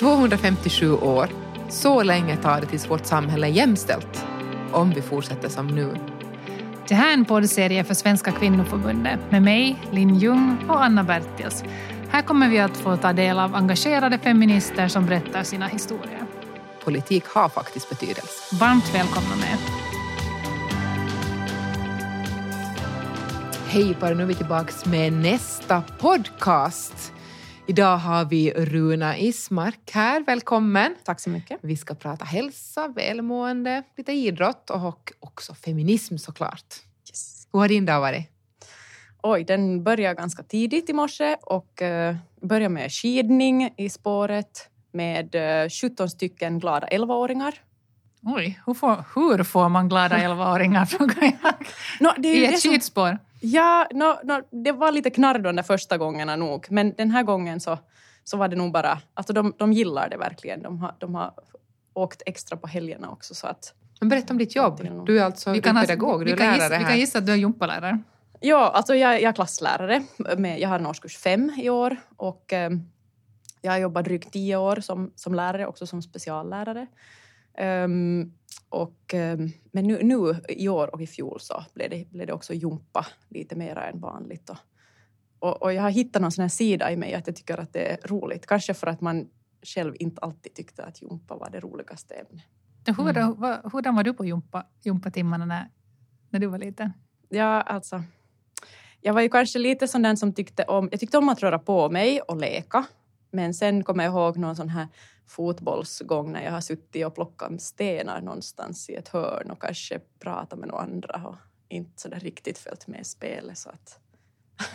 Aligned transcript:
257 0.00 0.92
år. 0.92 1.28
Så 1.68 2.02
länge 2.02 2.36
tar 2.36 2.60
det 2.60 2.66
tills 2.66 2.90
vårt 2.90 3.06
samhälle 3.06 3.46
är 3.46 3.50
jämställt. 3.50 4.26
Om 4.72 4.90
vi 4.90 5.02
fortsätter 5.02 5.48
som 5.48 5.66
nu. 5.66 5.96
Det 6.88 6.94
här 6.94 7.08
är 7.08 7.12
en 7.12 7.24
poddserie 7.24 7.84
för 7.84 7.94
Svenska 7.94 8.32
kvinnoförbundet 8.32 9.20
med 9.30 9.42
mig, 9.42 9.82
Linn 9.90 10.14
Ljung 10.14 10.56
och 10.68 10.84
Anna 10.84 11.04
Bertils. 11.04 11.64
Här 12.08 12.22
kommer 12.22 12.48
vi 12.48 12.58
att 12.58 12.76
få 12.76 12.96
ta 12.96 13.12
del 13.12 13.38
av 13.38 13.54
engagerade 13.54 14.18
feminister 14.18 14.88
som 14.88 15.06
berättar 15.06 15.42
sina 15.42 15.66
historier. 15.66 16.26
Politik 16.84 17.24
har 17.26 17.48
faktiskt 17.48 17.88
betydelse. 17.88 18.56
Varmt 18.60 18.94
välkomna 18.94 19.36
med. 19.36 19.58
Hej 23.66 23.96
bara, 24.00 24.14
nu 24.14 24.22
är 24.22 24.26
vi 24.26 24.34
tillbaka 24.34 24.72
med 24.90 25.12
nästa 25.12 25.82
podcast. 25.82 27.12
Idag 27.66 27.96
har 27.96 28.24
vi 28.24 28.52
Runa 28.52 29.18
Ismark 29.18 29.90
här. 29.92 30.24
Välkommen. 30.26 30.94
Tack 31.04 31.20
så 31.20 31.30
mycket. 31.30 31.58
Vi 31.62 31.76
ska 31.76 31.94
prata 31.94 32.24
hälsa, 32.24 32.88
välmående, 32.88 33.82
lite 33.96 34.12
idrott 34.12 34.70
och 34.70 35.12
också 35.20 35.54
feminism 35.54 36.16
såklart. 36.16 36.74
Yes. 37.08 37.48
Hur 37.52 37.60
har 37.60 37.68
din 37.68 37.86
dag 37.86 38.00
varit? 38.00 38.28
Oj, 39.22 39.44
den 39.44 39.84
började 39.84 40.14
ganska 40.14 40.42
tidigt 40.42 40.90
i 40.90 40.92
morse 40.92 41.36
och 41.42 41.82
uh, 41.82 42.16
började 42.48 42.74
med 42.74 42.92
skidning 42.92 43.74
i 43.76 43.88
spåret 43.88 44.68
med 44.92 45.34
uh, 45.34 45.68
17 45.68 46.10
stycken 46.10 46.58
glada 46.58 46.86
11-åringar. 46.86 47.54
Oj, 48.22 48.60
hur 48.66 48.74
får, 48.74 49.04
hur 49.14 49.44
får 49.44 49.68
man 49.68 49.88
glada 49.88 50.16
11-åringar 50.18 50.84
frågar 50.84 51.22
jag? 51.22 51.54
No, 52.00 52.10
det 52.18 52.28
är 52.28 52.36
I 52.36 52.54
ett 52.54 52.62
skidspår? 52.62 53.18
Ja, 53.44 53.88
no, 53.92 54.18
no, 54.24 54.62
det 54.64 54.72
var 54.72 54.92
lite 54.92 55.10
knarr 55.10 55.38
de 55.38 55.56
där 55.56 55.62
första 55.62 55.98
gångerna 55.98 56.36
nog, 56.36 56.66
men 56.70 56.94
den 56.96 57.10
här 57.10 57.22
gången 57.22 57.60
så, 57.60 57.78
så 58.24 58.36
var 58.36 58.48
det 58.48 58.56
nog 58.56 58.72
bara... 58.72 58.98
Alltså 59.14 59.32
de, 59.32 59.54
de 59.58 59.72
gillar 59.72 60.08
det 60.08 60.16
verkligen. 60.16 60.62
De 60.62 60.78
har, 60.78 60.94
de 60.98 61.14
har 61.14 61.34
åkt 61.94 62.22
extra 62.26 62.56
på 62.56 62.66
helgerna 62.66 63.10
också 63.10 63.34
så 63.34 63.46
att... 63.46 63.74
Men 64.00 64.08
berätta 64.08 64.32
om 64.34 64.38
ditt 64.38 64.56
jobb. 64.56 65.04
Du 65.06 65.18
är 65.20 65.24
alltså 65.24 65.52
du 65.52 65.58
är 65.58 65.72
ha- 65.72 65.80
pedagog, 65.80 66.20
du 66.20 66.24
vi 66.24 66.32
är 66.32 66.36
kan 66.36 66.46
lärare 66.46 66.64
gissa, 66.64 66.78
Vi 66.78 66.84
kan 66.84 66.98
gissa 66.98 67.18
att 67.18 67.26
du 67.26 67.32
är 67.32 67.36
gympalärare. 67.36 67.98
Ja, 68.40 68.70
alltså 68.74 68.94
jag, 68.94 69.14
jag 69.14 69.28
är 69.28 69.32
klasslärare. 69.32 70.02
Med, 70.36 70.60
jag 70.60 70.68
har 70.68 70.78
en 70.78 70.86
årskurs 70.86 71.16
fem 71.16 71.52
i 71.58 71.70
år 71.70 71.96
och 72.16 72.52
eh, 72.52 72.70
jag 73.60 73.72
har 73.72 73.78
jobbat 73.78 74.04
drygt 74.04 74.32
tio 74.32 74.56
år 74.56 74.76
som, 74.76 75.12
som 75.16 75.34
lärare, 75.34 75.66
också 75.66 75.86
som 75.86 76.02
speciallärare. 76.02 76.86
Ehm, 77.54 78.32
och, 78.68 79.14
ehm, 79.14 79.48
men 79.72 79.86
nu, 79.86 80.02
nu 80.02 80.40
i 80.48 80.68
år 80.68 80.94
och 80.94 81.02
i 81.02 81.06
fjol 81.06 81.40
så 81.40 81.64
blev 81.74 81.90
det, 81.90 82.10
blev 82.10 82.26
det 82.26 82.32
också 82.32 82.54
jumpa 82.54 83.06
lite 83.28 83.56
mer 83.56 83.76
än 83.76 84.00
vanligt. 84.00 84.50
Och, 84.50 84.56
och, 85.38 85.62
och 85.62 85.72
jag 85.72 85.82
har 85.82 85.90
hittat 85.90 86.22
någon 86.22 86.32
sån 86.32 86.42
här 86.42 86.48
sida 86.48 86.92
i 86.92 86.96
mig 86.96 87.14
att 87.14 87.26
jag 87.26 87.36
tycker 87.36 87.58
att 87.60 87.72
det 87.72 87.92
är 87.92 88.08
roligt. 88.08 88.46
Kanske 88.46 88.74
för 88.74 88.86
att 88.86 89.00
man 89.00 89.28
själv 89.62 89.94
inte 89.98 90.20
alltid 90.20 90.54
tyckte 90.54 90.84
att 90.84 91.02
jumpa 91.02 91.36
var 91.36 91.50
det 91.50 91.60
roligaste 91.60 92.14
ämnet. 92.14 92.44
Hur, 92.86 93.16
Mm. 93.18 93.34
vad- 93.40 93.72
Hurdan 93.72 93.94
var 93.94 94.04
du 94.04 94.14
på 94.14 94.24
jumpa, 94.24 94.66
jumpatimmarna 94.84 95.44
när, 95.46 95.68
när 96.30 96.40
du 96.40 96.46
var 96.46 96.58
liten? 96.58 96.92
Ja, 97.28 97.60
alltså. 97.62 98.02
Jag 99.00 99.14
var 99.14 99.20
ju 99.20 99.28
kanske 99.28 99.58
lite 99.58 99.88
sån 99.88 100.02
den 100.02 100.16
som 100.16 100.32
tyckte 100.32 100.64
om, 100.64 100.88
jag 100.90 101.00
tyckte 101.00 101.18
om 101.18 101.28
att 101.28 101.40
röra 101.42 101.58
på 101.58 101.90
mig 101.90 102.20
och 102.20 102.36
leka. 102.36 102.84
Men 103.32 103.54
sen 103.54 103.84
kommer 103.84 104.04
jag 104.04 104.10
ihåg 104.12 104.36
någon 104.36 104.56
sån 104.56 104.68
här 104.68 104.88
fotbollsgång 105.26 106.32
när 106.32 106.44
jag 106.44 106.52
har 106.52 106.60
suttit 106.60 107.06
och 107.06 107.14
plockat 107.14 107.62
stenar 107.62 108.20
någonstans 108.20 108.90
i 108.90 108.94
ett 108.94 109.08
hörn 109.08 109.50
och 109.50 109.62
kanske 109.62 110.00
pratat 110.18 110.58
med 110.58 110.68
några 110.68 110.82
andra 110.82 111.22
och 111.26 111.36
inte 111.68 112.02
så 112.02 112.08
där 112.08 112.20
riktigt 112.20 112.58
följt 112.58 112.86
med 112.86 113.00
i 113.00 113.04
spelet. 113.04 113.58
Så 113.58 113.70
att, 113.70 113.98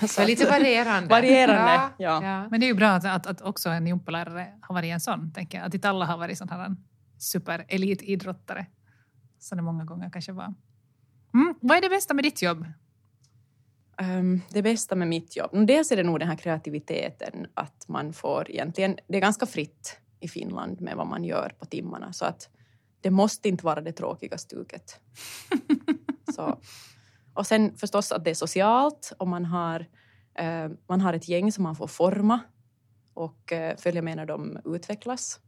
Så 0.10 0.26
lite 0.26 0.46
varierande. 0.46 1.10
Varierande, 1.10 1.72
ja. 1.72 1.92
ja. 1.98 2.24
ja. 2.24 2.50
Men 2.50 2.60
det 2.60 2.66
är 2.66 2.68
ju 2.68 2.74
bra 2.74 2.90
att, 2.90 3.06
att, 3.06 3.28
att 3.28 3.42
också 3.42 3.70
en 3.70 3.88
gympalärare 3.88 4.54
har 4.62 4.76
varit 4.76 4.94
en 4.94 5.00
sån, 5.00 5.32
tänker 5.34 5.58
jag. 5.58 5.68
Att 5.68 5.74
inte 5.74 5.90
alla 5.90 6.06
har 6.06 6.18
varit 6.18 6.38
sån 6.38 6.50
här 6.50 6.76
superelitidrottare. 7.18 8.66
Som 9.40 9.58
det 9.58 9.62
många 9.62 9.86
gånger 9.86 10.10
kanske 10.10 10.32
var. 10.32 10.54
Mm. 11.34 11.56
Vad 11.62 11.78
är 11.78 11.82
det 11.82 11.90
bästa 11.90 12.14
med 12.14 12.24
ditt 12.24 12.42
jobb? 12.42 12.66
Ehm, 13.98 14.42
det 14.50 14.62
bästa 14.62 14.96
med 14.96 15.08
mitt 15.08 15.36
jobb, 15.36 15.68
dels 15.68 15.92
är 15.92 15.96
det 15.96 16.04
nog 16.04 16.20
den 16.20 16.28
här 16.28 16.36
kreativiteten 16.36 17.48
att 17.54 17.88
man 17.88 18.14
får 18.14 18.52
egentligen, 18.52 18.98
det 19.08 19.18
är 19.18 19.22
ganska 19.22 19.46
fritt 19.46 20.00
i 20.20 20.28
Finland 20.28 20.82
med 20.82 20.96
vad 20.96 21.08
man 21.08 21.24
gör 21.24 21.54
på 21.60 21.66
timmarna 21.66 22.14
så 22.14 22.26
att 22.26 22.50
det 23.02 23.12
måste 23.12 23.50
inte 23.50 23.66
vara 23.66 23.82
det 23.82 23.92
tråkiga 23.92 24.38
stuket. 24.38 25.00
så, 26.36 26.60
och 27.34 27.48
sen 27.48 27.78
förstås 27.78 28.12
att 28.12 28.24
det 28.24 28.30
är 28.30 28.36
socialt 28.36 29.14
och 29.20 29.28
man 29.28 29.46
har, 29.46 29.86
eh, 30.34 30.70
man 30.88 31.02
har 31.02 31.14
ett 31.14 31.28
gäng 31.28 31.52
som 31.52 31.64
man 31.64 31.76
får 31.76 31.88
forma 31.88 32.40
och 33.14 33.54
eh, 33.54 33.78
följa 33.78 34.02
med 34.02 34.18
när 34.18 34.26
de 34.26 34.58
utvecklas. 34.66 35.40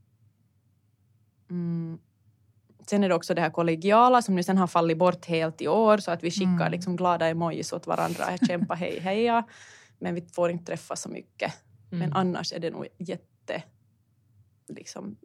Mm. 1.49 1.99
Sen 2.89 3.03
är 3.03 3.09
det 3.09 3.15
också 3.15 3.33
det 3.33 3.41
här 3.41 3.49
kollegiala 3.49 4.21
som 4.21 4.35
nu 4.35 4.43
sen 4.43 4.57
har 4.57 4.67
fallit 4.67 4.97
bort 4.97 5.25
helt 5.25 5.61
i 5.61 5.67
år 5.67 5.97
så 5.97 6.11
att 6.11 6.23
vi 6.23 6.31
skickar 6.31 6.45
Mm. 6.51 6.71
liksom 6.71 6.95
glada 6.95 7.27
emojis 7.27 7.73
åt 7.73 7.87
varandra. 7.87 8.37
Kämpa 8.47 8.73
hej 8.73 8.99
heja. 8.99 9.43
Men 9.99 10.15
vi 10.15 10.21
får 10.21 10.51
inte 10.51 10.65
träffa 10.65 10.95
så 10.95 11.09
mycket. 11.09 11.53
Men 11.89 12.01
Mm. 12.01 12.13
annars 12.15 12.53
är 12.53 12.59
det 12.59 12.69
nog 12.71 12.87
jätte, 12.97 13.63
liksom, 14.67 15.17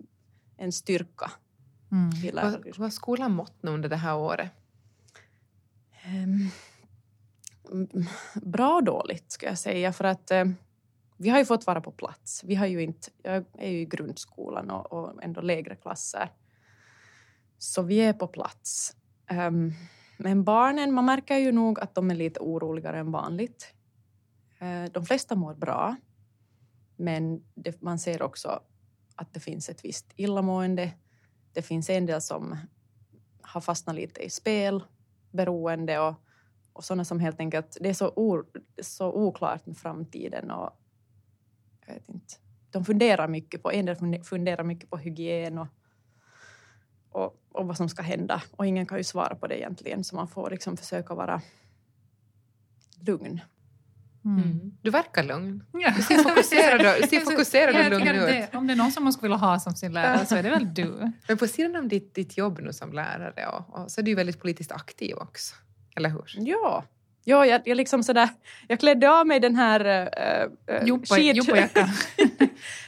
en 0.56 0.72
styrka 0.72 1.30
Mm. 1.92 2.10
Vad, 2.34 2.76
har 2.78 2.90
skolan 2.90 3.32
mått 3.32 3.54
nu 3.62 3.70
under 3.70 3.88
det 3.88 3.96
här 3.96 4.16
året? 4.16 4.50
Mm, 6.04 6.50
bra 8.42 8.74
och 8.74 8.84
dåligt 8.84 9.32
ska 9.32 9.46
jag 9.46 9.58
säga 9.58 9.92
för 9.92 10.04
att 10.04 10.30
eh, 10.30 10.44
vi 11.16 11.28
har 11.28 11.38
ju 11.38 11.44
fått 11.44 11.66
vara 11.66 11.80
på 11.80 11.90
plats. 11.90 12.44
Vi 12.44 12.54
har 12.54 12.66
ju 12.66 12.82
inte, 12.82 13.10
jag 13.22 13.44
är 13.58 13.70
ju 13.70 13.80
i 13.80 13.84
grundskolan 13.84 14.70
och, 14.70 14.92
och 14.92 15.22
ändå 15.22 15.40
lägre 15.40 15.74
klasser. 15.76 16.30
Så 17.64 17.82
vi 17.82 18.00
är 18.00 18.12
på 18.12 18.26
plats. 18.26 18.96
Um, 19.30 19.72
men 20.16 20.44
barnen, 20.44 20.94
man 20.94 21.04
märker 21.04 21.36
ju 21.36 21.52
nog 21.52 21.80
att 21.80 21.94
de 21.94 22.10
är 22.10 22.14
lite 22.14 22.40
oroligare 22.40 22.98
än 22.98 23.12
vanligt. 23.12 23.74
Uh, 24.62 24.84
de 24.92 25.06
flesta 25.06 25.34
mår 25.34 25.54
bra. 25.54 25.96
Men 26.96 27.44
det, 27.54 27.82
man 27.82 27.98
ser 27.98 28.22
också 28.22 28.60
att 29.16 29.34
det 29.34 29.40
finns 29.40 29.68
ett 29.68 29.84
visst 29.84 30.12
illamående. 30.16 30.92
Det 31.52 31.62
finns 31.62 31.90
en 31.90 32.06
del 32.06 32.20
som 32.20 32.56
har 33.40 33.60
fastnat 33.60 33.96
lite 33.96 34.20
i 34.20 34.30
spel, 34.30 34.84
beroende 35.30 35.98
och, 35.98 36.14
och 36.72 36.84
sådana 36.84 37.04
som 37.04 37.20
helt 37.20 37.40
enkelt... 37.40 37.76
Det 37.80 37.88
är 37.88 37.94
så, 37.94 38.08
or, 38.08 38.46
så 38.82 39.12
oklart 39.12 39.66
med 39.66 39.76
framtiden 39.76 40.50
och 40.50 40.70
jag 41.86 41.94
vet 41.94 42.08
inte. 42.08 42.34
De 42.70 42.84
funderar 42.84 43.28
mycket 43.28 43.62
på, 43.62 43.72
en 43.72 43.86
del 43.86 44.24
funderar 44.24 44.64
mycket 44.64 44.90
på 44.90 44.96
hygien 44.96 45.58
och, 45.58 45.68
och, 47.14 47.36
och 47.52 47.66
vad 47.66 47.76
som 47.76 47.88
ska 47.88 48.02
hända. 48.02 48.42
Och 48.50 48.66
ingen 48.66 48.86
kan 48.86 48.98
ju 48.98 49.04
svara 49.04 49.34
på 49.34 49.46
det 49.46 49.58
egentligen 49.58 50.04
så 50.04 50.16
man 50.16 50.28
får 50.28 50.50
liksom 50.50 50.76
försöka 50.76 51.14
vara 51.14 51.40
lugn. 53.06 53.40
Mm. 54.24 54.72
Du 54.82 54.90
verkar 54.90 55.22
lugn. 55.22 55.64
Ja. 55.72 55.92
Du 55.96 56.02
ser 56.02 56.18
fokuserad 56.18 56.80
och- 56.80 57.02
du 57.02 57.08
ser 57.08 57.20
fokuserad 57.30 57.76
och 57.76 57.90
lugn 57.90 58.08
ut. 58.08 58.54
Om 58.54 58.66
det 58.66 58.72
är 58.72 58.76
någon 58.76 58.92
som 58.92 59.04
man 59.04 59.12
skulle 59.12 59.28
vilja 59.34 59.46
ha 59.46 59.60
som 59.60 59.74
sin 59.74 59.92
lärare 59.92 60.26
så 60.26 60.36
är 60.36 60.42
det 60.42 60.50
väl 60.50 60.74
du. 60.74 61.12
Men 61.28 61.36
på 61.38 61.46
sidan 61.46 61.76
av 61.76 61.88
ditt, 61.88 62.14
ditt 62.14 62.36
jobb 62.36 62.58
nu 62.62 62.72
som 62.72 62.92
lärare 62.92 63.46
och, 63.46 63.78
och 63.82 63.90
så 63.90 64.00
är 64.00 64.02
du 64.02 64.10
ju 64.10 64.14
väldigt 64.14 64.40
politiskt 64.40 64.72
aktiv 64.72 65.16
också. 65.16 65.54
Eller 65.96 66.08
hur? 66.08 66.24
Ja, 66.34 66.84
ja 67.24 67.46
jag, 67.46 67.62
jag 67.64 67.76
liksom 67.76 68.02
sådär... 68.02 68.28
Jag 68.68 68.80
klädde 68.80 69.10
av 69.10 69.26
mig 69.26 69.40
den 69.40 69.56
här 69.56 69.84
äh, 69.84 70.76
äh, 70.76 70.84
Jumpa- 70.84 71.18
jumpajackan. 71.18 71.88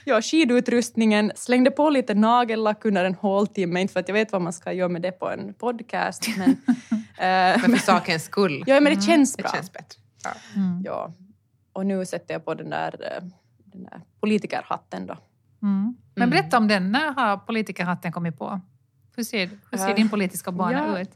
ja, 0.07 0.23
skidutrustningen, 0.23 1.33
slängde 1.35 1.71
på 1.71 1.91
lite 1.91 2.15
nagellack 2.15 2.85
under 2.85 3.05
en 3.05 3.15
håltimme, 3.15 3.81
inte 3.81 3.93
för 3.93 4.01
att 4.01 4.09
jag 4.09 4.13
vet 4.15 4.33
vad 4.33 4.43
man 4.43 4.53
ska 4.53 4.73
göra 4.73 4.89
med 4.89 5.03
det 5.03 5.13
på 5.13 5.31
en 5.31 5.55
podcast, 5.55 6.29
men, 6.39 6.51
äh, 6.51 6.97
Men 7.63 7.71
för 7.71 7.77
sakens 7.79 8.25
skull. 8.25 8.65
ja, 8.67 8.81
men 8.81 8.95
det 8.95 9.01
känns 9.01 9.35
det 9.37 9.43
bra. 9.43 9.53
känns 9.53 9.73
bättre. 9.73 10.01
Ja. 10.25 10.31
Mm. 10.57 10.83
Ja. 10.85 11.13
Och 11.73 11.87
nu 11.87 12.07
sätter 12.07 12.35
jag 12.35 12.45
på 12.45 12.55
den 12.55 12.71
där, 12.71 13.17
äh, 13.17 13.25
den 13.65 13.83
där 13.85 14.01
politikerhatten 14.21 15.07
då. 15.07 15.17
Mm. 15.63 15.97
Men 16.15 16.23
Mm. 16.23 16.31
berätta 16.31 16.59
om 16.59 16.69
den. 16.69 16.93
När 16.93 17.13
har 17.13 17.37
politikerhatten 17.37 18.13
kommit 18.13 18.39
på? 18.39 18.61
Hur 19.17 19.25
ser, 19.25 19.51
hur 19.71 19.79
ser 19.79 19.89
Äh, 19.89 19.95
din 19.95 20.09
politiska 20.09 20.53
bana 20.53 20.73
ja. 20.73 21.01
ut? 21.01 21.11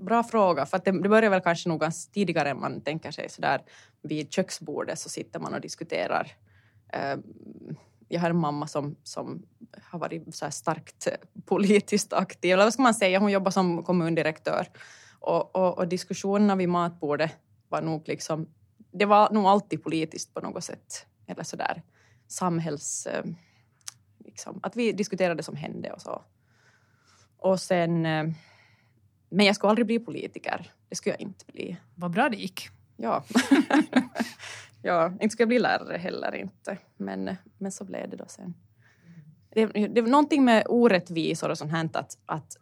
Bra 0.00 0.22
fråga, 0.22 0.66
för 0.66 0.76
att 0.76 0.84
det, 0.84 1.02
det 1.02 1.08
börjar 1.08 1.30
väl 1.30 1.40
kanske 1.40 1.68
nog 1.68 1.80
ganska 1.80 2.12
tidigare 2.12 2.50
än 2.50 2.60
man 2.60 2.80
tänker 2.80 3.10
sig. 3.10 3.28
Så 3.28 3.40
där, 3.42 3.60
vid 4.02 4.32
köksbordet 4.32 4.98
så 4.98 5.08
sitter 5.08 5.40
man 5.40 5.54
och 5.54 5.60
diskuterar. 5.60 6.32
Eh, 6.92 7.16
jag 8.08 8.20
har 8.20 8.30
en 8.30 8.36
mamma 8.36 8.66
som, 8.66 8.96
som 9.02 9.46
har 9.82 9.98
varit 9.98 10.34
så 10.34 10.50
starkt 10.50 11.08
politiskt 11.44 12.12
aktiv. 12.12 12.52
Eller 12.52 12.64
vad 12.64 12.72
ska 12.72 12.82
man 12.82 12.94
säga? 12.94 13.18
Hon 13.18 13.32
jobbar 13.32 13.50
som 13.50 13.82
kommundirektör. 13.82 14.66
Och, 15.20 15.56
och, 15.56 15.78
och 15.78 15.88
diskussionerna 15.88 16.56
vid 16.56 16.68
matbordet 16.68 17.32
var 17.68 17.82
nog 17.82 18.08
liksom... 18.08 18.48
Det 18.92 19.04
var 19.04 19.30
nog 19.30 19.44
alltid 19.46 19.82
politiskt 19.82 20.34
på 20.34 20.40
något 20.40 20.64
sätt. 20.64 21.06
Eller 21.26 21.42
så 21.42 21.56
där 21.56 21.82
samhälls... 22.28 23.06
Eh, 23.06 23.24
liksom, 24.18 24.60
att 24.62 24.76
vi 24.76 24.92
diskuterade 24.92 25.34
det 25.34 25.42
som 25.42 25.56
hände 25.56 25.92
och 25.92 26.00
så. 26.00 26.22
Och 27.38 27.60
sen... 27.60 28.06
Eh, 28.06 28.26
men 29.28 29.46
jag 29.46 29.56
skulle 29.56 29.70
aldrig 29.70 29.86
bli 29.86 29.98
politiker. 29.98 30.72
Det 30.88 30.96
skulle 30.96 31.14
jag 31.14 31.20
inte 31.20 31.44
bli. 31.52 31.76
Vad 31.94 32.10
bra 32.10 32.28
det 32.28 32.36
gick. 32.36 32.68
Ja. 32.96 33.24
ja, 34.84 35.12
inte 35.20 35.36
jag 35.38 35.48
bli 35.48 35.58
lärare 35.58 35.96
heller 35.96 36.34
inte. 36.34 36.78
Men, 36.96 37.36
men 37.58 37.72
så 37.72 37.84
blev 37.84 38.10
det 38.10 38.16
då 38.16 38.24
sen. 38.28 38.54
det, 39.50 39.66
det 39.66 40.00
är 40.00 40.02
någonting 40.02 40.44
med 40.44 40.66
orättvisor 40.68 41.50
och 41.50 41.58
sånt 41.58 41.70
här 41.70 41.90
att, 41.92 42.18
att, 42.26 42.56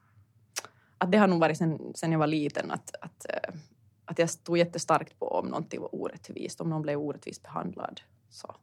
att 0.99 1.13
det 1.13 1.19
har 1.19 1.27
nog 1.27 1.41
varit 1.41 1.59
sen, 1.59 1.93
sen 1.95 2.13
jag 2.13 2.19
var 2.19 2.27
liten 2.27 2.71
att, 2.71 2.95
att, 3.01 3.27
eh, 3.29 3.55
att 4.05 4.19
jag 4.19 4.31
stod 4.31 4.59
jättestarkt 4.59 5.19
på 5.19 5.29
om 5.29 5.47
någonting 5.47 5.81
var 5.81 5.95
orättvist, 5.95 6.61
om 6.61 6.71
någon 6.71 6.83
blev 6.83 6.99
orättvist 6.99 7.43
behandlad. 7.43 8.01
Så 8.31 8.55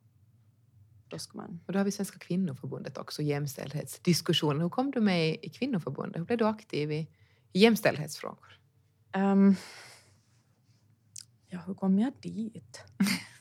då 1.08 1.20
ska 1.20 1.38
man... 1.38 1.60
Och 1.66 1.74
då 1.74 1.80
har 1.80 1.84
vi 1.86 1.92
Svenska 1.92 2.20
kvinnoförbundet 2.20 2.98
också, 2.98 3.22
jämställdhetsdiskussionen. 3.22 4.62
Hur 4.62 4.70
kom 4.70 4.92
du 4.92 5.02
med 5.02 5.38
i 5.42 5.50
kvinnoförbundet? 5.50 6.20
Hur 6.20 6.26
blev 6.26 6.38
du 6.38 6.48
aktiv 6.48 6.92
i 6.92 7.08
jämställdhetsfrågor? 7.54 8.60
Um, 9.16 9.56
ja, 11.48 11.60
hur 11.66 11.74
kom 11.74 12.00
jag 12.00 12.14
dit? 12.22 12.84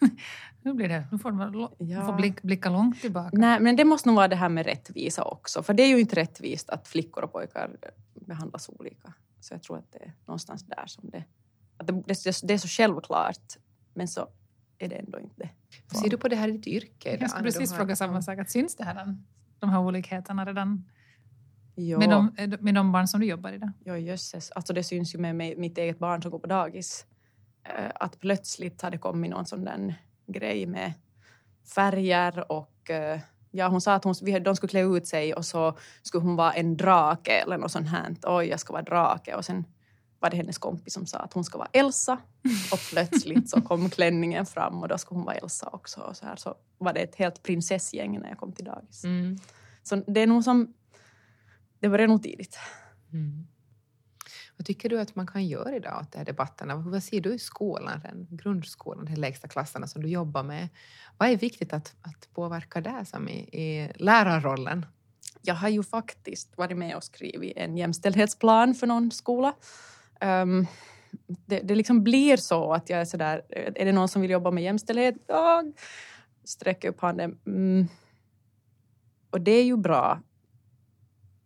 nu 0.62 0.74
blir 0.74 0.88
det, 0.88 1.06
nu 1.12 1.18
får 1.18 1.32
man 1.32 1.68
ja. 1.78 2.06
får 2.06 2.12
blick, 2.12 2.42
blicka 2.42 2.70
långt 2.70 3.00
tillbaka. 3.00 3.30
Nej, 3.32 3.60
men 3.60 3.76
det 3.76 3.84
måste 3.84 4.08
nog 4.08 4.16
vara 4.16 4.28
det 4.28 4.36
här 4.36 4.48
med 4.48 4.66
rättvisa 4.66 5.24
också, 5.24 5.62
för 5.62 5.74
det 5.74 5.82
är 5.82 5.88
ju 5.88 6.00
inte 6.00 6.16
rättvist 6.16 6.70
att 6.70 6.88
flickor 6.88 7.24
och 7.24 7.32
pojkar 7.32 7.76
behandlas 8.14 8.68
olika. 8.68 9.12
Så 9.40 9.54
jag 9.54 9.62
tror 9.62 9.78
att 9.78 9.92
det 9.92 9.98
är 9.98 10.12
någonstans 10.26 10.62
där 10.66 10.86
som 10.86 11.10
det... 11.10 11.24
Att 11.76 11.86
det, 11.86 11.92
det, 11.92 12.40
det 12.42 12.54
är 12.54 12.58
så 12.58 12.68
självklart, 12.68 13.56
men 13.94 14.08
så 14.08 14.28
är 14.78 14.88
det 14.88 14.96
ändå 14.96 15.20
inte. 15.20 15.50
Hur 15.90 15.98
ser 16.00 16.10
du 16.10 16.18
på 16.18 16.28
det 16.28 16.36
här 16.36 16.48
i 16.48 16.52
ditt 16.52 16.66
yrke? 16.66 17.16
Jag 17.20 17.30
skulle 17.30 17.44
precis 17.44 17.74
fråga 17.74 17.96
samma 17.96 18.22
sak. 18.22 18.38
Att 18.38 18.50
syns 18.50 18.76
det 18.76 18.84
här, 18.84 19.16
de 19.58 19.70
här 19.70 19.80
olikheterna 19.80 20.44
redan 20.44 20.84
jo. 21.74 21.98
med, 21.98 22.10
de, 22.10 22.30
med 22.60 22.74
de 22.74 22.92
barn 22.92 23.08
som 23.08 23.20
du 23.20 23.26
jobbar 23.26 23.52
idag? 23.52 23.70
Ja, 23.84 23.98
jösses. 23.98 24.50
Alltså 24.50 24.72
det 24.72 24.82
syns 24.82 25.14
ju 25.14 25.18
med 25.18 25.36
mig, 25.36 25.56
mitt 25.56 25.78
eget 25.78 25.98
barn 25.98 26.22
som 26.22 26.30
går 26.30 26.38
på 26.38 26.46
dagis. 26.46 27.06
Eh, 27.76 27.90
att 27.94 28.20
plötsligt 28.20 28.82
har 28.82 28.90
det 28.90 28.98
kommit 28.98 29.30
någon 29.30 29.46
sån 29.46 29.64
där 29.64 29.94
grej 30.26 30.66
med 30.66 30.92
färger 31.74 32.52
och 32.52 32.90
eh, 32.90 33.20
ja, 33.50 33.68
hon 33.68 33.80
sa 33.80 33.94
att 33.94 34.04
hon, 34.04 34.14
de 34.42 34.56
skulle 34.56 34.70
klä 34.70 34.80
ut 34.80 35.06
sig 35.06 35.34
och 35.34 35.44
så 35.44 35.78
skulle 36.02 36.24
hon 36.24 36.36
vara 36.36 36.52
en 36.52 36.76
drake 36.76 37.32
eller 37.32 37.58
något 37.58 37.72
sånt 37.72 37.88
här. 37.88 38.16
Oj, 38.22 38.46
jag 38.46 38.60
ska 38.60 38.72
vara 38.72 38.82
drake. 38.82 39.34
Och 39.34 39.44
sen 39.44 39.64
var 40.20 40.30
det 40.30 40.36
hennes 40.36 40.58
kompis 40.58 40.94
som 40.94 41.06
sa 41.06 41.18
att 41.18 41.32
hon 41.32 41.44
ska 41.44 41.58
vara 41.58 41.68
Elsa 41.72 42.18
och 42.72 42.78
plötsligt 42.90 43.50
så 43.50 43.60
kom 43.60 43.90
klänningen 43.90 44.46
fram 44.46 44.82
och 44.82 44.88
då 44.88 44.98
skulle 44.98 45.18
hon 45.18 45.24
vara 45.24 45.36
Elsa 45.36 45.68
också. 45.72 46.00
Och 46.00 46.16
så, 46.16 46.26
här, 46.26 46.36
så 46.36 46.54
var 46.78 46.92
det 46.92 47.00
ett 47.00 47.14
helt 47.14 47.42
prinsessgäng 47.42 48.20
när 48.20 48.28
jag 48.28 48.38
kom 48.38 48.52
till 48.52 48.64
dagis. 48.64 49.04
Mm. 49.04 49.38
Så 49.82 49.96
det 49.96 50.20
är 50.20 50.26
nog 50.26 50.44
som... 50.44 50.74
Det 51.80 51.88
började 51.88 52.12
nog 52.12 52.22
tidigt. 52.22 52.58
Mm. 53.12 53.47
Vad 54.58 54.66
tycker 54.66 54.88
du 54.88 55.00
att 55.00 55.14
man 55.14 55.26
kan 55.26 55.46
göra 55.46 55.76
idag 55.76 56.00
åt 56.02 56.12
de 56.12 56.18
här 56.18 56.24
debatterna? 56.24 56.76
Vad 56.76 57.02
ser 57.02 57.20
du 57.20 57.34
i 57.34 57.38
skolan, 57.38 58.00
den 58.02 58.26
grundskolan, 58.30 59.04
de 59.04 59.14
lägsta 59.14 59.48
klasserna 59.48 59.86
som 59.86 60.02
du 60.02 60.08
jobbar 60.08 60.42
med? 60.42 60.68
Vad 61.18 61.28
är 61.28 61.36
viktigt 61.36 61.72
att, 61.72 61.94
att 62.02 62.28
påverka 62.34 62.80
där 62.80 63.04
som 63.04 63.28
i, 63.28 63.38
i 63.38 63.92
lärarrollen? 63.94 64.86
Jag 65.42 65.54
har 65.54 65.68
ju 65.68 65.82
faktiskt 65.82 66.56
varit 66.56 66.76
med 66.76 66.96
och 66.96 67.04
skrivit 67.04 67.52
en 67.56 67.76
jämställdhetsplan 67.76 68.74
för 68.74 68.86
någon 68.86 69.10
skola 69.10 69.54
Um, 70.20 70.66
det, 71.46 71.60
det 71.60 71.74
liksom 71.74 72.04
blir 72.04 72.36
så 72.36 72.72
att 72.72 72.90
jag 72.90 73.00
är 73.00 73.04
sådär, 73.04 73.42
är 73.50 73.84
det 73.84 73.92
någon 73.92 74.08
som 74.08 74.22
vill 74.22 74.30
jobba 74.30 74.50
med 74.50 74.64
jämställdhet? 74.64 75.14
Jag 75.26 75.72
sträcker 76.44 76.88
upp 76.88 77.00
handen. 77.00 77.38
Mm. 77.46 77.88
Och 79.30 79.40
det 79.40 79.50
är 79.50 79.64
ju 79.64 79.76
bra 79.76 80.20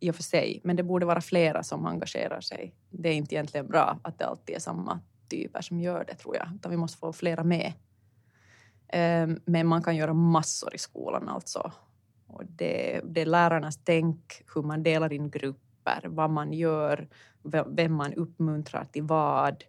i 0.03 0.11
och 0.11 0.17
för 0.17 0.23
sig, 0.23 0.61
men 0.65 0.77
det 0.77 0.83
borde 0.83 1.07
vara 1.07 1.21
flera 1.21 1.63
som 1.63 1.87
engagerar 1.87 2.41
sig. 2.41 2.75
Det 2.91 3.09
är 3.09 3.15
inte 3.15 3.35
egentligen 3.35 3.67
bra 3.67 3.99
att 4.03 4.19
det 4.19 4.27
alltid 4.27 4.57
är 4.57 4.61
samma 4.61 5.01
typer 5.29 5.61
som 5.61 5.81
gör 5.81 6.05
det, 6.05 6.15
tror 6.15 6.37
jag. 6.37 6.49
Utan 6.55 6.71
vi 6.71 6.77
måste 6.77 6.99
få 6.99 7.13
flera 7.13 7.45
med. 7.45 7.73
Ehm, 8.89 9.41
men 9.45 9.67
man 9.67 9.83
kan 9.83 9.97
göra 9.97 10.15
massor 10.15 10.75
i 10.75 10.79
skolan 10.79 11.29
alltså. 11.29 11.73
Och 12.27 12.43
det, 12.47 13.01
det 13.05 13.21
är 13.21 13.27
lärarnas 13.27 13.79
tänk, 13.85 14.43
hur 14.55 14.63
man 14.63 14.83
delar 14.83 15.13
in 15.13 15.31
grupper, 15.31 16.05
vad 16.05 16.31
man 16.31 16.53
gör, 16.53 17.09
vem 17.67 17.95
man 17.95 18.15
uppmuntrar 18.15 18.85
till 18.85 19.03
vad. 19.03 19.65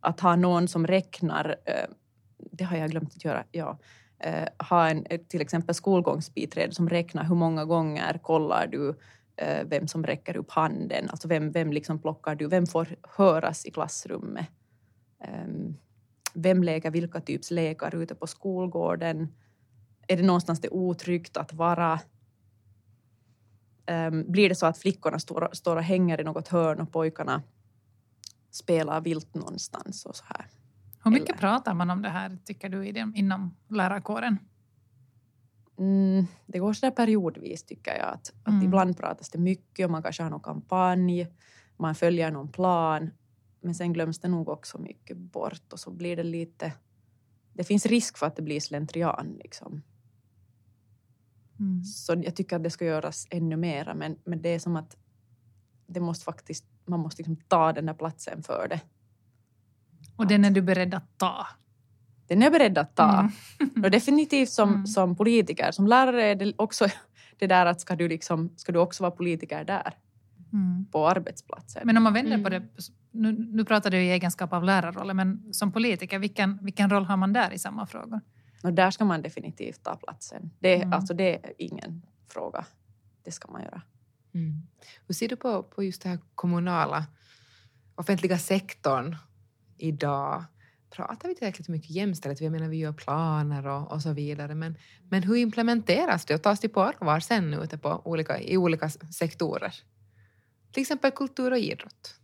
Att 0.00 0.20
ha 0.20 0.36
någon 0.36 0.68
som 0.68 0.86
räknar, 0.86 1.56
eh, 1.64 1.90
det 2.36 2.64
har 2.64 2.76
jag 2.76 2.90
glömt 2.90 3.16
att 3.16 3.24
göra, 3.24 3.44
ja. 3.52 3.78
Eh, 4.20 4.48
ha 4.68 4.88
en, 4.88 5.06
eh, 5.06 5.20
till 5.20 5.40
exempel 5.40 5.74
skolgångsbiträde 5.74 6.74
som 6.74 6.88
räknar 6.88 7.24
hur 7.24 7.34
många 7.34 7.64
gånger 7.64 8.18
kollar 8.22 8.66
du 8.66 8.94
vem 9.64 9.88
som 9.88 10.04
räcker 10.04 10.36
upp 10.36 10.50
handen, 10.50 11.10
alltså 11.10 11.28
vem, 11.28 11.50
vem 11.50 11.72
liksom 11.72 11.98
plockar 11.98 12.34
du, 12.34 12.46
vem 12.46 12.66
får 12.66 12.88
höras 13.02 13.66
i 13.66 13.70
klassrummet? 13.70 14.46
Ehm, 15.20 15.76
vem 16.34 16.62
leker 16.62 16.90
vilka 16.90 17.20
typs 17.20 17.50
lekar 17.50 17.94
ute 17.94 18.14
på 18.14 18.26
skolgården? 18.26 19.28
Är 20.08 20.16
det 20.16 20.22
någonstans 20.22 20.60
det 20.60 20.68
otryggt 20.68 21.36
att 21.36 21.52
vara? 21.52 22.00
um, 23.88 24.32
blir 24.32 24.48
det 24.48 24.54
så 24.54 24.66
att 24.66 24.78
flickorna 24.78 25.18
står, 25.18 25.48
står 25.52 25.76
och 25.76 25.82
hänger 25.82 26.20
i 26.20 26.24
något 26.24 26.48
hörn 26.48 26.80
och 26.80 26.92
pojkarna 26.92 27.42
spelar 28.50 29.00
vilt 29.00 29.34
någonstans 29.34 30.06
och 30.06 30.16
så 30.16 30.24
här. 30.26 30.46
Hur 31.04 31.10
mycket 31.10 31.28
Eller? 31.28 31.38
pratar 31.38 31.74
man 31.74 31.90
om 31.90 32.02
det 32.02 32.08
här, 32.08 32.38
tycker 32.44 32.68
du, 32.68 32.88
inom 33.14 33.56
lärarkåren? 33.68 34.38
Mm, 35.78 36.26
det 36.46 36.58
går 36.58 36.72
sådär 36.72 36.90
periodvis, 36.90 37.62
tycker 37.62 37.96
jag. 37.96 38.14
Att, 38.14 38.32
mm. 38.46 38.58
att 38.58 38.64
ibland 38.64 38.96
pratas 38.96 39.30
det 39.30 39.38
mycket 39.38 39.84
och 39.84 39.90
man 39.90 40.02
kanske 40.02 40.22
har 40.22 40.30
någon 40.30 40.40
kampanj, 40.40 41.28
man 41.76 41.94
följer 41.94 42.30
någon 42.30 42.48
plan, 42.48 43.10
men 43.60 43.74
sen 43.74 43.92
glöms 43.92 44.18
det 44.18 44.28
nog 44.28 44.48
också 44.48 44.78
mycket 44.78 45.16
bort 45.16 45.72
och 45.72 45.80
så 45.80 45.90
blir 45.90 46.16
det 46.16 46.22
lite... 46.22 46.72
Det 47.52 47.64
finns 47.64 47.86
risk 47.86 48.18
för 48.18 48.26
att 48.26 48.36
det 48.36 48.42
blir 48.42 48.60
slentrian. 48.60 49.38
Liksom. 49.42 49.82
Mm. 51.58 51.84
Så 51.84 52.22
jag 52.24 52.36
tycker 52.36 52.56
att 52.56 52.62
det 52.62 52.70
ska 52.70 52.84
göras 52.84 53.26
ännu 53.30 53.56
mera 53.56 53.94
men, 53.94 54.18
men 54.24 54.42
det 54.42 54.48
är 54.48 54.58
som 54.58 54.76
att 54.76 54.96
det 55.86 56.00
måste 56.00 56.24
faktiskt, 56.24 56.64
man 56.86 57.00
måste 57.00 57.22
liksom 57.22 57.36
ta 57.36 57.72
den 57.72 57.86
där 57.86 57.94
platsen 57.94 58.42
för 58.42 58.68
det. 58.68 58.80
Och 60.16 60.26
den 60.26 60.44
är 60.44 60.50
du 60.50 60.62
beredd 60.62 60.94
att 60.94 61.18
ta? 61.18 61.46
Den 62.28 62.42
är 62.42 62.46
jag 62.46 62.52
beredd 62.52 62.78
att 62.78 62.96
ta. 62.96 63.30
Mm. 63.60 63.84
och 63.84 63.90
definitivt 63.90 64.48
som, 64.48 64.68
mm. 64.68 64.86
som 64.86 65.16
politiker. 65.16 65.70
Som 65.70 65.86
lärare 65.86 66.24
är 66.24 66.34
det 66.34 66.52
också 66.56 66.86
det 67.38 67.46
där 67.46 67.66
att 67.66 67.80
ska 67.80 67.96
du, 67.96 68.08
liksom, 68.08 68.52
ska 68.56 68.72
du 68.72 68.78
också 68.78 69.02
vara 69.02 69.10
politiker 69.10 69.64
där? 69.64 69.94
Mm. 70.52 70.86
På 70.92 71.08
arbetsplatsen. 71.08 71.82
Men 71.84 71.96
om 71.96 72.02
man 72.02 72.12
vänder 72.12 72.38
på 72.38 72.48
mm. 72.48 72.62
det, 72.62 72.82
nu, 73.10 73.32
nu 73.32 73.64
pratar 73.64 73.90
du 73.90 73.98
i 73.98 74.10
egenskap 74.10 74.52
av 74.52 74.64
lärarrollen, 74.64 75.16
men 75.16 75.54
som 75.54 75.72
politiker, 75.72 76.18
vilken, 76.18 76.58
vilken 76.62 76.90
roll 76.90 77.04
har 77.04 77.16
man 77.16 77.32
där 77.32 77.52
i 77.52 77.58
samma 77.58 77.86
frågor? 77.86 78.20
Och 78.62 78.72
där 78.72 78.90
ska 78.90 79.04
man 79.04 79.22
definitivt 79.22 79.82
ta 79.82 79.96
platsen. 79.96 80.50
Det, 80.58 80.74
mm. 80.74 80.92
alltså, 80.92 81.14
det 81.14 81.34
är 81.34 81.52
ingen 81.58 82.02
fråga. 82.28 82.64
Det 83.24 83.30
ska 83.30 83.52
man 83.52 83.62
göra. 83.62 83.82
Mm. 84.34 84.62
Hur 85.06 85.14
ser 85.14 85.28
du 85.28 85.36
på, 85.36 85.62
på 85.62 85.84
just 85.84 86.02
den 86.02 86.12
här 86.12 86.20
kommunala 86.34 87.06
offentliga 87.94 88.38
sektorn 88.38 89.16
idag? 89.78 90.44
Pratar 90.90 91.28
vi 91.28 91.34
tillräckligt 91.34 91.68
mycket 91.68 91.90
jämställdhet? 91.90 92.40
Jag 92.40 92.52
menar, 92.52 92.68
vi 92.68 92.76
gör 92.76 92.92
planer 92.92 93.66
och, 93.66 93.92
och 93.92 94.02
så 94.02 94.12
vidare. 94.12 94.54
Men, 94.54 94.78
men 95.08 95.22
hur 95.22 95.36
implementeras 95.36 96.24
det 96.24 96.34
och 96.34 96.42
tas 96.42 96.60
det 96.60 96.68
på 96.68 96.82
allvar 96.82 97.20
sen 97.20 97.54
ute 97.54 97.78
på 97.78 98.02
olika, 98.04 98.40
i 98.40 98.56
olika 98.56 98.90
sektorer? 98.90 99.74
Till 100.72 100.80
exempel 100.80 101.10
kultur 101.10 101.50
och 101.50 101.58
idrott. 101.58 102.14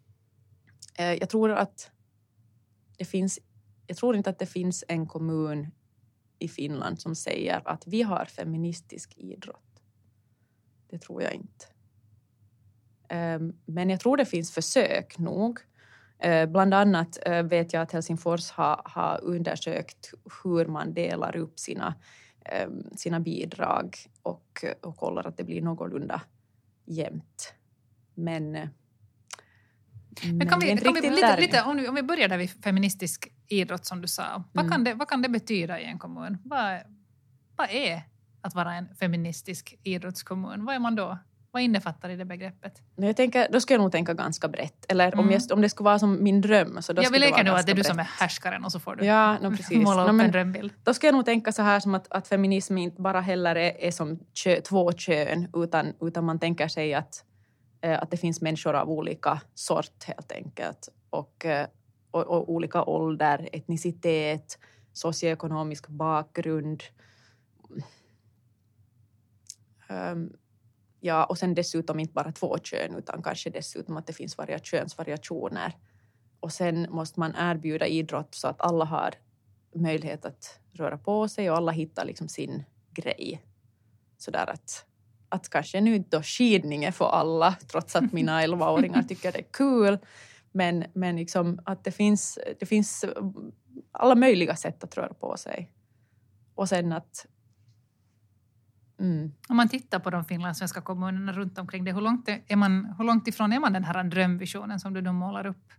Eh, 0.99 1.13
jag 1.13 1.29
tror 1.29 1.53
att 1.53 1.91
det 2.99 3.05
finns 3.05 3.39
jag 3.87 3.97
tror 3.97 4.17
inte 4.17 4.31
att 4.31 4.39
det 4.39 4.47
finns 4.47 4.85
en 4.89 5.07
kommun 5.07 5.71
i 6.39 6.49
Finland 6.49 7.01
som 7.01 7.15
säger 7.15 7.69
att 7.69 7.87
vi 7.87 8.03
har 8.03 8.25
feministisk 8.25 9.15
idrott. 9.17 9.83
Det 10.91 10.99
tror 10.99 11.23
jag 11.23 11.33
inte. 11.35 11.67
Ehm, 13.09 13.53
men 13.67 13.91
jag 13.91 14.01
tror 14.01 14.17
det 14.17 14.25
finns 14.25 14.53
försök 14.53 15.19
nog. 15.19 15.61
Ehm, 16.19 16.53
bland 16.53 16.75
annat 16.75 17.19
eh, 17.27 17.43
vet 17.43 17.73
jag 17.73 17.83
att 17.83 17.93
Helsingfors 17.93 18.51
har, 18.51 18.83
har 18.85 19.21
undersökt 19.23 20.15
hur 20.45 20.67
man 20.67 20.95
delar 20.95 21.37
upp 21.37 21.59
sina, 21.59 21.95
ehm, 22.45 22.83
sina 22.97 23.21
bidrag 23.21 23.97
och, 24.23 24.65
och 24.83 24.97
kollar 24.97 25.27
att 25.27 25.37
det 25.37 25.45
blir 25.45 25.63
någorlunda 25.63 26.23
jämnt. 26.85 27.55
Men 28.15 28.55
eh, 28.55 28.69
men 30.23 30.49
kan 30.49 30.61
vi, 30.61 30.77
kan 30.77 30.95
vi 30.95 31.11
lite, 31.11 31.41
lite, 31.41 31.63
om, 31.63 31.77
vi, 31.77 31.89
om 31.89 31.95
vi 31.95 32.03
börjar 32.03 32.29
där 32.29 32.39
vid 32.39 32.51
feministisk 32.51 33.29
idrott 33.49 33.85
som 33.85 34.01
du 34.01 34.09
sa. 34.09 34.45
Vad, 34.53 34.65
mm. 34.65 34.73
kan, 34.73 34.85
det, 34.85 34.95
vad 34.95 35.09
kan 35.09 35.23
det 35.23 35.29
betyda 35.29 35.81
i 35.81 35.85
en 35.85 35.99
kommun? 35.99 36.39
Vad, 36.45 36.81
vad 37.57 37.71
är 37.71 38.03
att 38.41 38.55
vara 38.55 38.75
en 38.75 38.95
feministisk 38.95 39.79
idrottskommun? 39.83 40.65
Vad 40.65 40.75
är 40.75 40.79
man 40.79 40.95
då? 40.95 41.19
Vad 41.55 41.63
innefattar 41.63 42.09
i 42.09 42.17
det 42.17 42.25
begreppet? 42.25 42.83
Jag 42.97 43.17
tänker, 43.17 43.49
då 43.53 43.61
ska 43.61 43.75
jag 43.75 43.81
nog 43.81 43.93
tänka 43.93 44.15
ganska 44.15 44.49
brett. 44.49 44.87
Eller 44.89 45.07
mm. 45.07 45.19
om, 45.19 45.31
jag, 45.31 45.43
om 45.53 45.61
det 45.61 45.69
skulle 45.69 45.85
vara 45.85 45.99
som 45.99 46.23
min 46.23 46.41
dröm 46.41 46.83
så 46.83 46.93
då 46.93 47.03
Jag 47.03 47.11
vill 47.11 47.21
leka 47.21 47.43
nu 47.43 47.51
att 47.51 47.67
det 47.67 47.73
är 47.73 47.77
du 47.77 47.85
som 47.85 47.99
är 47.99 48.09
härskaren 48.21 48.65
och 48.65 48.73
så 48.73 48.81
får 48.81 48.97
du 48.97 49.05
ja, 49.05 49.39
no, 49.39 49.51
precis. 49.57 49.85
måla 49.85 50.03
upp 50.03 50.09
no, 50.09 50.13
men, 50.13 50.27
en 50.27 50.33
drömbild. 50.33 50.73
Då 50.83 50.95
ska 50.95 51.07
jag 51.07 51.15
nog 51.15 51.25
tänka 51.25 51.53
så 51.53 51.63
här 51.63 51.81
som 51.81 51.95
att, 51.95 52.07
att 52.11 52.29
feminism 52.29 52.79
inte 52.79 53.03
bara 53.03 53.21
heller 53.21 53.57
är, 53.57 53.81
är 53.81 53.91
som 53.91 54.19
kö, 54.45 54.61
två 54.61 54.93
kön 54.93 55.49
utan, 55.55 55.93
utan 56.01 56.25
man 56.25 56.39
tänker 56.39 56.69
sig 56.69 56.95
att 56.95 57.25
Eh, 57.85 58.03
att 58.03 58.11
det 58.11 58.17
finns 58.17 58.41
människor 58.41 58.75
av 58.75 58.91
olika 58.91 59.41
sort 59.55 60.05
helt 60.05 60.33
enkelt. 60.33 60.89
Och, 61.11 61.45
eh, 61.45 61.67
och, 62.11 62.23
och 62.23 62.53
olika 62.53 62.85
ålder, 62.85 63.49
etnicitet, 63.53 64.59
socioekonomisk 64.93 65.89
bakgrund. 65.89 66.83
Um, 69.89 70.33
Ja, 71.07 71.25
och 71.25 71.39
sen 71.39 71.55
dessutom 71.55 72.01
inte 72.01 72.13
bara 72.13 72.33
två 72.33 72.59
kön 72.59 72.95
utan 72.95 73.23
kanske 73.23 73.51
dessutom 73.51 73.97
att 73.97 74.07
det 74.07 74.13
finns 74.13 74.39
varia 74.39 74.59
könsvariationer. 74.59 75.73
Och 76.41 76.53
sen 76.53 76.87
måste 76.91 77.21
man 77.21 77.35
erbjuda 77.39 77.87
idrott 77.87 78.35
så 78.35 78.49
att 78.49 78.61
alla 78.61 78.85
har 78.85 79.15
möjlighet 79.75 80.25
att 80.25 80.59
röra 80.73 80.99
på 80.99 81.29
sig 81.29 81.51
och 81.51 81.57
alla 81.57 81.73
hittar 81.73 82.05
liksom 82.05 82.29
sin 82.29 82.65
grej. 82.91 83.43
Sådär 84.19 84.51
att, 84.51 84.87
att 85.29 85.49
kanske 85.49 85.81
nu 85.81 85.95
inte 85.95 86.23
skidning 86.23 86.85
är 86.85 86.93
för 86.93 87.09
alla 87.09 87.57
trots 87.69 87.97
att 87.97 88.13
mina 88.13 88.43
11-åringar 88.47 89.03
tycker 89.03 89.33
det 89.33 89.39
är 89.39 89.53
kul. 89.53 89.99
Men, 90.53 90.85
men 90.95 91.17
liksom 91.17 91.61
att 91.65 91.85
det 91.85 91.93
finns, 91.93 92.39
det 92.59 92.67
finns 92.67 93.05
alla 93.93 94.15
möjliga 94.15 94.57
sätt 94.57 94.85
att 94.85 94.97
röra 94.97 95.15
på 95.15 95.37
sig. 95.37 95.73
Och 96.55 96.69
sen 96.69 96.93
att 96.93 97.27
Mm. 98.99 99.33
Om 99.49 99.57
man 99.57 99.69
tittar 99.69 99.99
på 99.99 100.11
de 100.11 100.25
finlandssvenska 100.25 100.81
kommunerna 100.81 101.33
runt 101.33 101.59
omkring 101.59 101.85
det, 101.85 101.93
hur 101.93 102.01
långt, 102.01 102.29
är 102.29 102.57
man, 102.57 102.95
hur 102.99 103.05
långt 103.05 103.29
ifrån 103.29 103.53
är 103.53 103.61
man 103.61 103.73
den 103.73 103.85
här 103.85 104.05
drömvisionen 104.05 104.81
som 104.81 104.95
du 104.95 105.01
nu 105.03 105.13
målar 105.13 105.47
upp? 105.47 105.73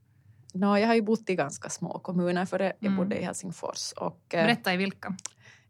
No, 0.54 0.78
jag 0.78 0.88
har 0.88 0.96
ju 0.96 1.02
bott 1.02 1.30
i 1.30 1.36
ganska 1.36 1.70
små 1.70 2.00
kommuner 2.00 2.46
före 2.46 2.74
jag 2.80 2.88
mm. 2.88 2.98
bodde 2.98 3.20
i 3.20 3.24
Helsingfors. 3.24 3.92
Och, 3.92 4.36
eh, 4.36 4.46
Berätta 4.46 4.74
i 4.74 4.78
vilka? 4.78 5.18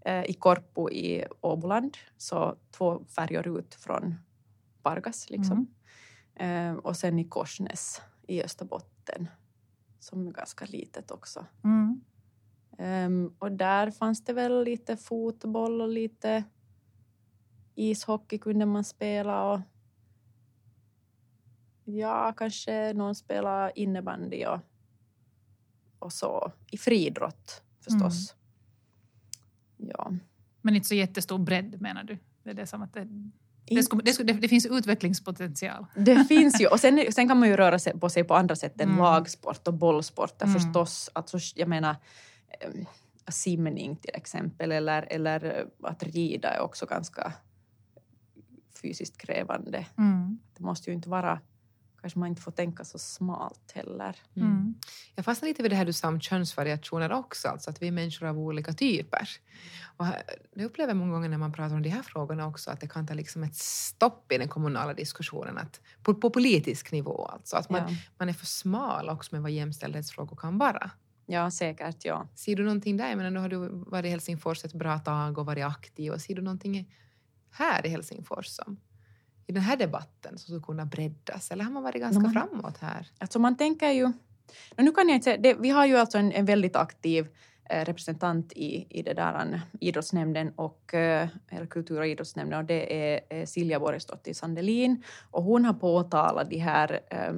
Eh, 0.06 0.24
I 0.24 0.34
Korpu 0.34 0.90
i 0.92 1.26
Åboland, 1.42 1.98
så 2.18 2.56
två 2.72 3.04
färjor 3.16 3.60
ut 3.60 3.76
från 3.76 4.16
Pargas. 4.84 5.30
Liksom. 5.30 5.68
Mm. 6.36 6.80
Och 6.80 6.98
sen 6.98 7.20
i 7.20 7.24
Korsnäs 7.24 8.02
i 8.28 8.44
Österbotten, 8.44 9.30
som 10.00 10.28
är 10.28 10.32
ganska 10.32 10.66
litet 10.66 11.12
också. 11.12 11.46
Mm. 11.64 12.02
Um, 12.78 13.36
och 13.40 13.52
där 13.52 13.92
fanns 13.92 14.24
det 14.24 14.34
väl 14.34 14.64
lite 14.64 14.98
fotboll 14.98 15.82
och 15.82 15.90
lite 15.90 16.44
ishockey 17.76 18.38
kunde 18.38 18.66
man 18.66 18.84
spela 18.84 19.52
och 19.52 19.60
ja, 21.86 22.34
kanske 22.38 22.94
någon 22.94 23.16
spelade 23.16 23.72
innebandy 23.76 24.46
och, 24.46 24.60
och 26.00 26.14
så. 26.14 26.52
I 26.72 26.78
friidrott 26.78 27.62
förstås. 27.82 28.36
Mm. 29.80 29.92
Ja. 29.92 30.12
Men 30.62 30.76
inte 30.76 30.88
så 30.88 30.96
jättestor 30.96 31.38
bredd 31.38 31.82
menar 31.82 32.04
du? 32.04 32.18
Det, 32.44 32.50
är 32.50 32.54
det, 32.54 32.68
som 32.68 32.82
att 32.82 32.94
det, 32.94 33.04
det, 33.66 34.04
det, 34.04 34.24
det, 34.24 34.34
det, 34.34 34.48
finns 34.48 34.66
utvecklingspotential. 34.66 35.86
Det 35.96 36.26
finns 36.26 36.62
ju. 36.62 36.68
Och 36.68 36.80
sen, 36.80 37.06
sen 37.12 37.28
kan 37.28 37.40
man 37.40 37.50
ju 37.50 37.56
röra 37.56 37.80
sig 37.80 38.00
på 38.00 38.10
sig 38.10 38.24
på 38.24 38.36
andra 38.36 38.56
sätt 38.56 38.82
än 38.82 38.90
mm. 38.90 39.00
lagsport 39.00 39.68
och 39.68 39.74
bollsporter 39.74 40.46
mm. 40.46 40.60
förstås. 40.60 41.10
Alltså, 41.14 41.38
jag 41.56 41.68
menar, 41.68 41.96
simning 43.28 43.96
till 43.96 44.12
exempel 44.14 44.72
eller, 44.72 45.08
eller 45.10 45.66
att 45.84 46.04
rida 46.04 46.50
är 46.50 46.60
också 46.60 46.86
ganska 46.86 47.34
fysiskt 48.80 49.18
krävande. 49.18 49.86
Mm. 49.98 50.40
Det 50.58 50.64
måste 50.64 50.90
ju 50.90 50.96
inte 50.96 51.10
vara 51.10 51.40
kanske 52.06 52.20
man 52.20 52.30
inte 52.30 52.42
får 52.42 52.52
tänka 52.52 52.84
så 52.84 53.00
smalt 53.00 53.72
heller. 53.76 54.18
Mm. 54.36 54.50
Mm. 54.50 54.76
Jag 55.16 55.26
fastnar 55.26 55.50
lite 55.50 55.64
vid 55.64 55.72
det 55.72 55.76
här 55.76 55.86
du 55.86 55.94
sa 55.94 56.08
om 56.08 56.22
könsvariationer 56.22 57.12
också, 57.12 57.48
alltså 57.48 57.70
att 57.70 57.82
vi 57.82 57.88
är 57.88 57.92
människor 57.92 58.28
av 58.28 58.40
olika 58.40 58.74
typer. 58.74 59.30
Och 59.98 60.06
jag 60.56 60.66
upplever 60.66 60.94
många 60.94 61.12
gånger 61.12 61.30
när 61.30 61.38
man 61.38 61.54
pratar 61.54 61.76
om 61.76 61.82
de 61.82 61.90
här 61.90 62.02
frågorna 62.02 62.48
också 62.48 62.72
att 62.72 62.80
det 62.80 62.88
kan 62.88 63.08
ta 63.08 63.14
liksom 63.14 63.44
ett 63.44 63.56
stopp 63.56 64.32
i 64.32 64.38
den 64.38 64.48
kommunala 64.48 64.94
diskussionen, 64.94 65.58
att, 65.58 65.82
på, 66.04 66.14
på 66.14 66.30
politisk 66.30 66.92
nivå 66.92 67.26
alltså. 67.26 67.58
Att 67.58 67.70
man, 67.70 67.82
ja. 67.82 67.96
man 68.18 68.30
är 68.30 68.34
för 68.34 68.46
smal 68.46 69.10
också 69.10 69.36
med 69.36 69.42
vad 69.42 69.52
jämställdhetsfrågor 69.52 70.36
kan 70.36 70.58
vara. 70.58 70.92
Ja, 71.26 71.52
säkert. 71.52 72.06
ja. 72.06 72.28
Ser 72.36 72.56
du 72.56 72.64
någonting 72.64 72.98
där? 72.98 73.10
Jag 73.10 73.18
menar, 73.18 73.32
nu 73.32 73.40
har 73.40 73.50
du 73.50 73.58
varit 73.72 74.06
i 74.06 74.10
Helsingfors 74.10 74.66
ett 74.66 74.74
bra 74.74 75.00
tag 75.00 75.38
och 75.38 75.46
varit 75.46 75.66
aktiv. 75.66 76.12
Och 76.12 76.22
ser 76.22 76.36
du 76.36 76.42
någonting 76.42 76.88
här 77.58 77.86
i 77.86 77.90
Helsingfors 77.90 78.48
som 78.48 78.78
i 79.48 79.52
den 79.52 79.64
här 79.64 79.78
debatten 79.78 80.38
som 80.38 80.40
skulle 80.40 80.62
kunna 80.62 80.86
breddas? 80.86 81.52
Eller 81.52 81.64
har 81.64 81.72
man 81.72 81.84
varit 81.84 82.02
ganska 82.02 82.22
man, 82.22 82.34
framåt 82.34 82.78
här? 82.78 83.12
Alltså 83.18 83.40
man 83.40 83.58
tänker 83.58 83.92
ju... 83.92 84.12
Nu 84.78 84.92
kan 84.92 85.08
jag 85.08 85.16
inte 85.16 85.38
det, 85.38 85.54
vi 85.54 85.70
har 85.70 85.86
ju 85.86 85.98
alltså 85.98 86.18
en, 86.18 86.32
en 86.32 86.46
väldigt 86.46 86.76
aktiv 86.76 87.28
eh, 87.70 87.86
representant 87.86 88.54
i, 88.54 88.88
i 88.90 89.02
det 89.02 89.14
där 89.14 89.62
idrottsnämnden 89.80 90.54
och, 90.56 90.94
eh, 90.94 91.28
eller 91.50 91.66
kultur 91.66 92.00
och 92.00 92.08
idrottsnämnden 92.08 92.60
och 92.60 92.66
det 92.66 93.14
är, 93.14 93.46
Silja 93.46 93.80
Borgsdotter 93.80 94.34
Sandelin 94.34 95.04
och 95.32 95.44
hon 95.44 95.66
har 95.66 95.74
påtalat 95.74 96.50
de 96.50 96.58
här 96.58 97.00
äh, 97.10 97.34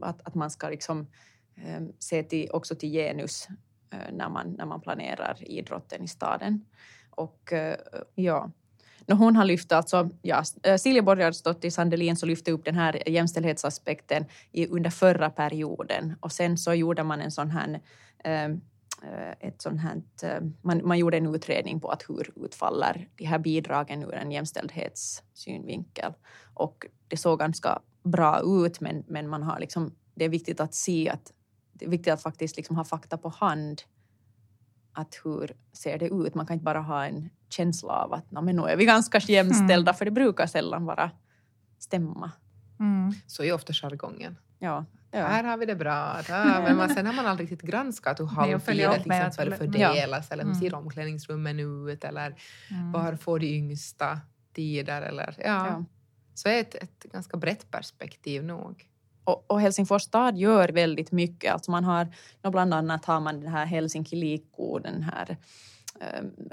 att, 0.00 0.26
att 0.26 0.34
man 0.34 0.50
ska 0.50 0.68
liksom 0.68 1.06
äh, 1.54 1.82
se 1.98 2.22
till, 2.22 2.50
också 2.50 2.74
till 2.74 2.90
genus 2.90 3.48
äh, 3.90 4.12
när, 4.12 4.28
man, 4.28 4.52
när 4.52 4.66
man 4.66 4.80
planerar 4.80 5.36
idrotten 5.40 6.02
i 6.02 6.08
staden. 6.08 6.64
Och 7.10 7.52
ja, 8.14 8.50
hon 9.14 9.36
har 9.36 9.44
lyft 9.44 9.72
alltså, 9.72 10.10
ja, 10.22 10.42
eh, 10.62 10.76
Silja 10.76 11.02
Borgardsdottir 11.02 11.70
Sandelin 11.70 12.16
så 12.16 12.26
lyfte 12.26 12.52
upp 12.52 12.64
den 12.64 12.74
här 12.74 13.08
jämställdhetsaspekten 13.08 14.24
i, 14.52 14.66
under 14.66 14.90
förra 14.90 15.30
perioden 15.30 16.14
och 16.20 16.32
sen 16.32 16.58
så 16.58 16.74
gjorde 16.74 17.02
man 17.02 17.20
en 17.20 17.30
sån 17.30 17.50
här 17.50 17.80
ehm, 18.24 18.60
eh, 19.02 19.48
ett 19.48 19.62
sånt 19.62 19.80
här, 19.80 20.02
eh, 20.22 20.40
man, 20.62 20.80
man 20.84 20.98
gjorde 20.98 21.16
en 21.16 21.34
utredning 21.34 21.80
på 21.80 21.88
att 21.88 22.04
hur 22.08 22.32
utfaller 22.36 23.08
de 23.16 23.24
här 23.24 23.38
bidragen 23.38 24.02
ur 24.02 24.14
en 24.14 24.32
jämställdhetssynvinkel. 24.32 26.12
Och 26.54 26.86
det 27.08 27.16
såg 27.16 27.38
ganska 27.38 27.80
bra 28.02 28.40
ut 28.44 28.80
men, 28.80 29.04
men 29.06 29.28
man 29.28 29.42
har 29.42 29.60
liksom, 29.60 29.94
det 30.14 30.24
är 30.24 30.28
viktigt 30.28 30.60
att 30.60 30.74
se 30.74 31.08
att 31.08 31.32
det 31.72 31.84
är 31.84 31.90
viktigt 31.90 32.12
att 32.12 32.22
faktiskt 32.22 32.56
liksom 32.56 32.76
ha 32.76 32.84
fakta 32.84 33.18
på 33.18 33.28
hand 33.28 33.82
att 34.92 35.20
hur 35.24 35.56
ser 35.72 35.98
det 35.98 36.06
ut? 36.06 36.34
Man 36.34 36.46
kan 36.46 36.54
inte 36.54 36.64
bara 36.64 36.80
ha 36.80 37.04
en 37.04 37.30
känsla 37.48 37.92
av 37.92 38.12
att 38.12 38.30
men 38.30 38.56
nu 38.56 38.62
är 38.62 38.76
vi 38.76 38.84
ganska 38.84 39.18
jämställda, 39.18 39.90
mm. 39.90 39.94
för 39.94 40.04
det 40.04 40.10
brukar 40.10 40.46
sällan 40.46 40.84
vara 40.84 41.10
stämma. 41.78 42.32
Mm. 42.80 43.12
Så 43.26 43.42
är 43.42 43.52
ofta 43.52 43.72
jargongen. 43.72 44.38
Ja. 44.58 44.84
Ja. 45.10 45.26
Här 45.26 45.44
har 45.44 45.56
vi 45.56 45.66
det 45.66 45.74
bra. 45.74 46.16
Där. 46.26 46.62
Men 46.62 46.76
man, 46.76 46.88
sen 46.88 47.06
har 47.06 47.12
man 47.12 47.26
aldrig 47.26 47.52
riktigt 47.52 47.70
granskat 47.70 48.20
hur 48.20 48.58
till 49.02 49.12
exempel 49.12 49.54
fördelas 49.54 50.26
ja. 50.30 50.34
eller 50.34 50.44
hur 50.44 50.54
ser 50.54 50.66
mm. 50.66 50.78
omklädningsrummen 50.78 51.60
ut 51.60 52.04
eller 52.04 52.36
mm. 52.70 52.92
var 52.92 53.16
får 53.16 53.38
de 53.38 53.46
yngsta 53.46 54.20
tider 54.54 55.02
eller 55.02 55.34
ja. 55.38 55.44
ja. 55.66 55.84
Så 56.34 56.48
är 56.48 56.60
ett, 56.60 56.74
ett 56.74 57.02
ganska 57.12 57.36
brett 57.36 57.70
perspektiv 57.70 58.44
nog. 58.44 58.88
Och, 59.24 59.50
och 59.50 59.60
Helsingfors 59.60 60.02
stad 60.02 60.38
gör 60.38 60.68
väldigt 60.68 61.12
mycket. 61.12 61.52
Alltså 61.52 61.70
man 61.70 61.84
har, 61.84 62.08
bland 62.42 62.74
annat 62.74 63.04
har 63.04 63.20
man 63.20 63.40
den 63.40 63.52
här 63.52 63.66
Helsinki 63.66 64.16
Liikkuu, 64.16 64.78
den 64.78 65.02
här 65.02 65.36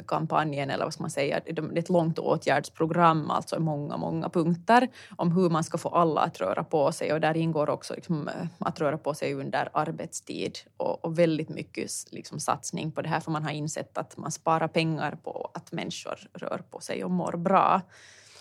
kampanjen 0.08 0.70
eller 0.70 0.84
vad 0.84 0.94
ska 0.94 1.04
man 1.04 1.10
säga, 1.10 1.40
det 1.46 1.52
är 1.52 1.78
ett 1.78 1.90
långt 1.90 2.20
åtgärdsprogram, 2.20 3.30
alltså 3.30 3.60
många, 3.60 3.98
många 3.98 4.30
punkter 4.30 4.90
om 5.16 5.32
hur 5.32 5.50
man 5.50 5.64
ska 5.64 5.78
få 5.78 5.90
alla 5.90 6.22
att 6.22 6.42
röra 6.42 6.64
på 6.64 6.92
sig 6.92 7.14
och 7.14 7.22
där 7.22 7.38
ingår 7.38 7.70
också 7.70 7.94
liksom, 7.94 8.28
eh, 8.28 8.48
att 8.60 8.82
röra 8.82 8.98
på 8.98 9.14
sig 9.14 9.34
under 9.34 9.70
arbetstid 9.74 10.58
och, 10.78 11.06
och 11.06 11.20
väldigt 11.20 11.50
mycket 11.50 11.92
liksom, 12.12 12.40
satsning 12.40 12.92
på 12.92 13.02
det 13.02 13.10
här 13.10 13.20
för 13.20 13.32
man 13.32 13.44
har 13.44 13.52
insett 13.52 13.98
att 13.98 14.18
man 14.18 14.32
sparar 14.32 14.68
pengar 14.68 15.18
på 15.24 15.52
att 15.54 15.72
människor 15.72 16.20
rör 16.34 16.62
på 16.72 16.80
sig 16.80 17.04
och 17.04 17.12
mår 17.12 17.38
bra 17.38 17.82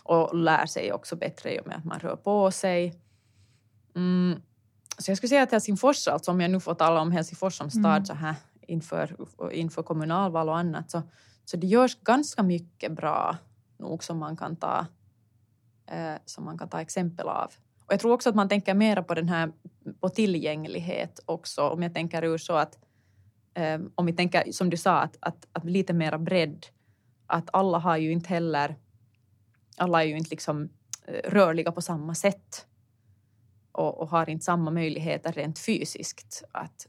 och 0.03 0.35
lär 0.35 0.67
sig 0.67 0.93
också 0.93 1.17
bättre 1.17 1.55
i 1.55 1.61
och 1.61 1.67
med 1.67 1.77
att 1.77 1.85
man 1.85 1.99
rör 1.99 2.17
på 2.17 2.51
sig. 2.51 2.95
Mm. 3.97 4.43
Så 4.99 5.11
jag 5.11 5.19
skulle 5.19 5.29
säga 5.29 5.43
att 5.43 5.53
Helsingfors, 5.53 6.09
alltså 6.09 6.31
om 6.31 6.41
jag 6.41 6.51
nu 6.51 6.61
får 6.61 6.75
tala 6.75 7.01
om 7.01 7.13
Helsingfors 7.13 7.55
som 7.55 7.71
stad 7.71 7.85
mm. 7.85 8.05
så 8.05 8.15
här 8.15 8.35
inför, 8.63 9.17
inför 9.53 9.83
kommunalval 9.83 10.49
och 10.49 10.59
annat, 10.59 10.91
så, 10.91 11.03
så 11.45 11.57
det 11.57 11.67
görs 11.67 11.99
ganska 12.03 12.43
mycket 12.43 12.93
bra 12.93 13.37
nog 13.79 14.05
som 14.05 14.19
man 14.19 14.37
kan 14.37 14.57
ta, 14.57 14.87
eh, 15.87 16.15
som 16.25 16.45
man 16.45 16.59
kan 16.59 16.69
ta 16.69 16.81
exempel 16.81 17.29
av. 17.29 17.53
Och 17.87 17.93
jag 17.93 18.01
tror 18.01 18.13
också 18.13 18.29
att 18.29 18.35
man 18.35 18.49
tänker 18.49 18.75
mera 18.75 19.03
på 19.03 19.15
den 19.15 19.29
här 19.29 19.53
på 20.01 20.09
tillgänglighet 20.09 21.21
också, 21.27 21.69
om 21.69 21.83
jag 21.83 21.95
tänker 21.95 22.25
ur 22.25 22.39
så 22.39 22.53
att 22.53 22.79
eh, 23.55 23.81
om 23.95 24.07
vi 24.07 24.13
tänker 24.13 24.53
som 24.53 24.71
du 24.71 24.77
sa, 24.77 25.01
att, 25.01 25.17
att, 25.21 25.47
att 25.53 25.65
lite 25.65 25.93
mera 25.93 26.19
bredd, 26.19 26.67
att 27.27 27.49
alla 27.53 27.79
har 27.79 27.97
ju 27.97 28.13
inte 28.13 28.29
heller, 28.29 28.77
alla 29.77 30.03
är 30.03 30.07
ju 30.07 30.17
inte 30.17 30.31
liksom 30.31 30.69
eh, 31.07 31.31
rörliga 31.31 31.73
på 31.73 31.83
samma 31.83 32.15
sätt. 32.15 32.67
Och, 33.73 34.01
och, 34.01 34.09
har 34.09 34.31
inte 34.31 34.45
samma 34.45 34.71
möjligheter 34.71 35.33
rent 35.33 35.59
fysiskt 35.59 36.45
att 36.53 36.87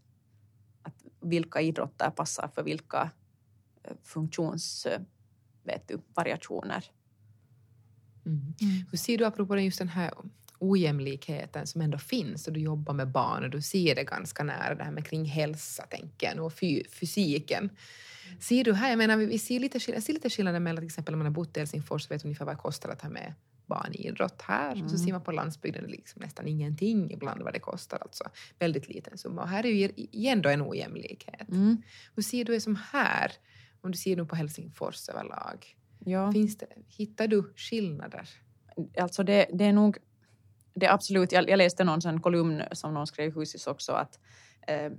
vilka 1.23 1.61
idrotter 1.61 2.09
passar 2.09 2.49
för 2.55 2.63
vilka 2.63 3.11
eh, 3.83 3.93
funktionsvariationer. 4.03 6.85
Mm. 8.25 8.53
Mm. 8.61 8.85
Hur 8.91 8.97
ser 8.97 9.17
du, 9.17 9.25
apropå 9.25 9.57
just 9.57 9.79
den 9.79 9.89
här 9.89 10.13
ojämlikheten 10.59 11.67
som 11.67 11.81
ändå 11.81 11.97
finns 11.97 12.47
och 12.47 12.53
du 12.53 12.59
jobbar 12.59 12.93
med 12.93 13.07
barn 13.07 13.43
och 13.43 13.49
du 13.49 13.61
ser 13.61 13.95
det 13.95 14.03
ganska 14.03 14.43
nära 14.43 14.75
det 14.75 14.83
här 14.83 14.91
med 14.91 15.05
kring 15.05 15.25
hälsa, 15.25 15.83
tänker 15.83 16.35
jag, 16.35 16.45
och 16.45 16.53
fy, 16.53 16.83
fysiken. 16.89 17.69
Ser 18.39 18.63
du 18.63 18.73
här, 18.73 18.89
jag 18.89 18.97
menar, 18.97 19.17
vi 19.17 19.39
ser 19.39 19.59
lite, 19.59 19.79
ser 19.79 20.13
lite 20.13 20.29
skillnader 20.29 20.59
mellan 20.59 20.81
till 20.81 20.87
exempel 20.87 21.13
om 21.13 21.19
man 21.19 21.25
har 21.25 21.33
bott 21.33 21.57
i 21.57 21.59
Helsingfors 21.59 22.05
och 22.05 22.11
vet 22.11 22.25
ungefär 22.25 22.45
vad 22.45 22.55
det 22.55 22.61
kostar 22.61 22.89
att 22.89 23.01
ha 23.01 23.09
med 23.09 23.33
barnidrott 23.65 24.41
här. 24.41 24.75
Mm. 24.75 24.89
Så 24.89 24.97
ser 24.97 25.11
man 25.11 25.23
på 25.23 25.31
landsbygden 25.31 25.83
liksom 25.83 26.21
nästan 26.21 26.47
ingenting 26.47 27.11
ibland 27.11 27.41
vad 27.41 27.53
det 27.53 27.59
kostar. 27.59 27.97
Alltså 28.01 28.23
väldigt 28.59 28.89
liten 28.89 29.17
summa. 29.17 29.41
Och 29.41 29.49
här 29.49 29.65
är 29.65 29.69
ju 29.69 29.89
igen 29.95 30.41
då 30.41 30.49
en 30.49 30.61
ojämlikhet. 30.61 31.49
Mm. 31.49 31.81
Hur 32.15 32.23
ser 32.23 32.45
du 32.45 32.53
det 32.53 32.61
som 32.61 32.75
här? 32.91 33.31
Om 33.81 33.91
du 33.91 33.97
ser 33.97 34.15
nu 34.15 34.25
på 34.25 34.35
Helsingfors 34.35 35.09
överlag. 35.09 35.75
Ja. 35.99 36.31
Finns 36.31 36.57
det, 36.57 36.67
hittar 36.87 37.27
du 37.27 37.53
skillnader? 37.55 38.29
alltså 38.97 39.23
det, 39.23 39.47
det 39.53 39.65
är 39.65 39.73
nog 39.73 39.97
det 40.75 40.85
är 40.85 40.93
absolut, 40.93 41.31
jag, 41.31 41.49
jag 41.49 41.57
läste 41.57 41.83
någon 41.83 42.01
sån 42.01 42.21
kolumn 42.21 42.63
som 42.71 42.93
någon 42.93 43.07
skrev 43.07 43.29
i 43.29 43.31
Husis 43.31 43.67
också 43.67 43.91
att 43.91 44.19
eh, 44.67 44.91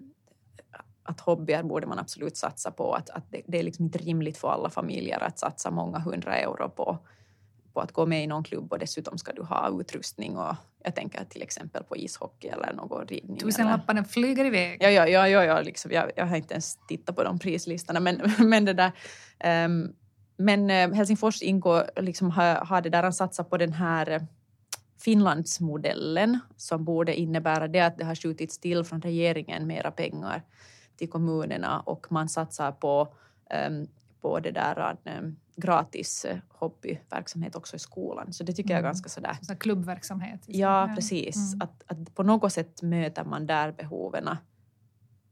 att 1.04 1.20
hobbyer 1.20 1.62
borde 1.62 1.86
man 1.86 1.98
absolut 1.98 2.36
satsa 2.36 2.70
på. 2.70 2.94
Att, 2.94 3.10
att 3.10 3.30
det, 3.30 3.42
det, 3.46 3.58
är 3.58 3.62
liksom 3.62 3.84
inte 3.84 3.98
rimligt 3.98 4.38
för 4.38 4.48
alla 4.48 4.70
familjer 4.70 5.22
att 5.22 5.38
satsa 5.38 5.70
många 5.70 5.98
hundra 5.98 6.36
euro 6.36 6.70
på, 6.70 6.98
på 7.74 7.80
att 7.80 7.92
gå 7.92 8.06
med 8.06 8.24
i 8.24 8.26
någon 8.26 8.44
klubb 8.44 8.72
och 8.72 8.78
dessutom 8.78 9.18
ska 9.18 9.32
du 9.32 9.42
ha 9.42 9.80
utrustning 9.80 10.36
och 10.36 10.54
jag 10.84 10.94
tänker 10.94 11.24
till 11.24 11.42
exempel 11.42 11.84
på 11.84 11.96
ishockey 11.96 12.48
eller 12.48 12.72
någon 12.72 13.06
ridning. 13.06 13.38
Tusenlapparna 13.38 14.04
flyger 14.04 14.44
iväg. 14.44 14.82
Ja, 14.82 14.90
ja, 14.90 15.08
ja, 15.08 15.28
ja, 15.28 15.44
ja 15.44 15.60
liksom, 15.60 15.90
jag, 15.90 16.10
jag 16.16 16.26
har 16.26 16.36
inte 16.36 16.54
ens 16.54 16.78
tittat 16.88 17.16
på 17.16 17.24
de 17.24 17.38
prislistorna 17.38 18.00
men, 18.00 18.32
men 18.38 18.64
det 18.64 18.72
där 18.72 18.92
um, 19.64 19.94
men 20.36 20.70
uh, 20.70 20.94
Helsingfors 20.94 21.42
ingår, 21.42 21.90
liksom 21.96 22.30
har, 22.30 22.54
har 22.54 22.80
det 22.80 22.90
där 22.90 23.02
att 23.02 23.14
satsa 23.14 23.44
på 23.44 23.56
den 23.56 23.72
här 23.72 24.26
Finlandsmodellen 25.00 26.38
som 26.56 26.84
borde 26.84 27.14
innebära 27.14 27.68
det 27.68 27.80
att 27.80 27.98
det 27.98 28.04
har 28.04 28.14
skjutits 28.14 28.58
till 28.58 28.84
från 28.84 29.00
regeringen 29.00 29.66
mera 29.66 29.90
pengar 29.90 30.42
till 30.96 31.10
kommunerna 31.10 31.80
och 31.80 32.06
man 32.12 32.28
satsar 32.28 32.72
på, 32.72 33.14
um, 33.68 33.88
på 34.24 34.40
det 34.40 34.50
där 34.50 34.96
um, 35.18 35.36
gratis 35.56 36.26
uh, 36.30 36.36
hobbyverksamhet 36.48 37.56
också 37.56 37.76
i 37.76 37.78
skolan. 37.78 38.32
Så 38.32 38.44
det 38.44 38.52
tycker 38.52 38.70
mm. 38.70 38.72
jag 38.72 38.78
är 38.78 38.82
mm. 38.82 38.88
ganska 38.88 39.08
sådär... 39.08 39.36
Så 39.42 39.56
klubbverksamhet? 39.56 40.40
Ja, 40.46 40.92
precis. 40.94 41.54
Mm. 41.54 41.60
Att, 41.68 41.82
att 41.86 42.14
på 42.14 42.22
något 42.22 42.52
sätt 42.52 42.82
möter 42.82 43.24
man 43.24 43.46
där 43.46 43.72
behoven. 43.72 44.28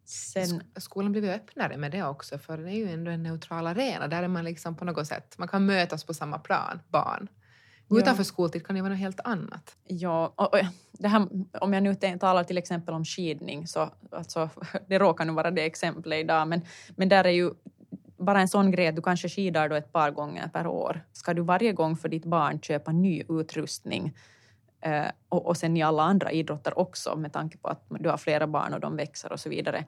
Sen... 0.05 0.63
Skolan 0.77 1.13
blir 1.13 1.35
öppnare 1.35 1.77
med 1.77 1.93
det 1.93 2.03
också, 2.05 2.39
för 2.39 2.59
det 2.59 2.71
är 2.71 2.77
ju 2.77 2.91
ändå 2.91 3.11
en 3.11 3.23
neutral 3.23 3.67
arena. 3.67 4.09
Där 4.09 4.23
är 4.23 4.29
man 4.29 4.45
liksom 4.45 4.77
på 4.77 4.85
något 4.85 5.07
sätt, 5.07 5.35
man 5.39 5.49
kan 5.49 5.67
mötas 5.67 6.05
på 6.05 6.15
samma 6.15 6.39
plan, 6.39 6.81
barn. 6.89 7.29
Utanför 7.91 8.21
ja. 8.21 8.25
skoltid 8.25 8.67
kan 8.67 8.77
det 8.77 8.83
vara 8.83 8.93
något 8.93 8.99
helt 8.99 9.21
annat. 9.25 9.77
Ja, 9.85 10.33
och, 10.37 10.55
och 10.55 10.61
det 10.93 11.09
här, 11.09 11.29
om 11.61 11.73
jag 11.73 11.83
nu 11.83 11.95
talar 11.95 12.45
till 12.45 12.59
exempel 12.59 12.95
om 12.95 13.05
skidning, 13.05 13.67
så 13.67 13.91
alltså, 14.11 14.51
det 14.87 14.99
råkar 14.99 15.25
nu 15.25 15.33
vara 15.33 15.51
det 15.51 15.65
exemplet 15.65 16.21
idag, 16.21 16.49
men, 16.49 16.61
men 16.97 17.09
där 17.09 17.25
är 17.25 17.31
ju 17.31 17.51
bara 18.23 18.41
en 18.41 18.49
sån 18.49 18.71
grej 18.71 18.89
att 18.89 18.97
du 18.97 19.03
kanske 19.03 19.29
skidar 19.29 19.69
då 19.69 19.75
ett 19.75 19.93
par 19.93 20.11
gånger 20.11 20.49
per 20.49 20.67
år. 20.67 21.01
Ska 21.13 21.35
du 21.35 21.43
varje 21.43 21.73
gång 21.73 21.97
för 21.97 22.09
ditt 22.09 22.25
barn 22.25 22.61
köpa 22.61 22.93
ny 22.93 23.23
utrustning 23.29 24.17
eh, 24.81 25.07
och, 25.29 25.47
och 25.47 25.57
sen 25.57 25.77
i 25.77 25.83
alla 25.83 26.03
andra 26.03 26.33
idrotter 26.33 26.79
också 26.79 27.17
med 27.17 27.33
tanke 27.33 27.59
på 27.59 27.69
att 27.69 27.87
du 27.89 28.09
har 28.09 28.17
flera 28.17 28.47
barn 28.47 28.75
och 28.75 28.81
de 28.81 28.97
växer 28.97 29.33
och 29.33 29.41
så 29.41 29.49
vidare. 29.49 29.85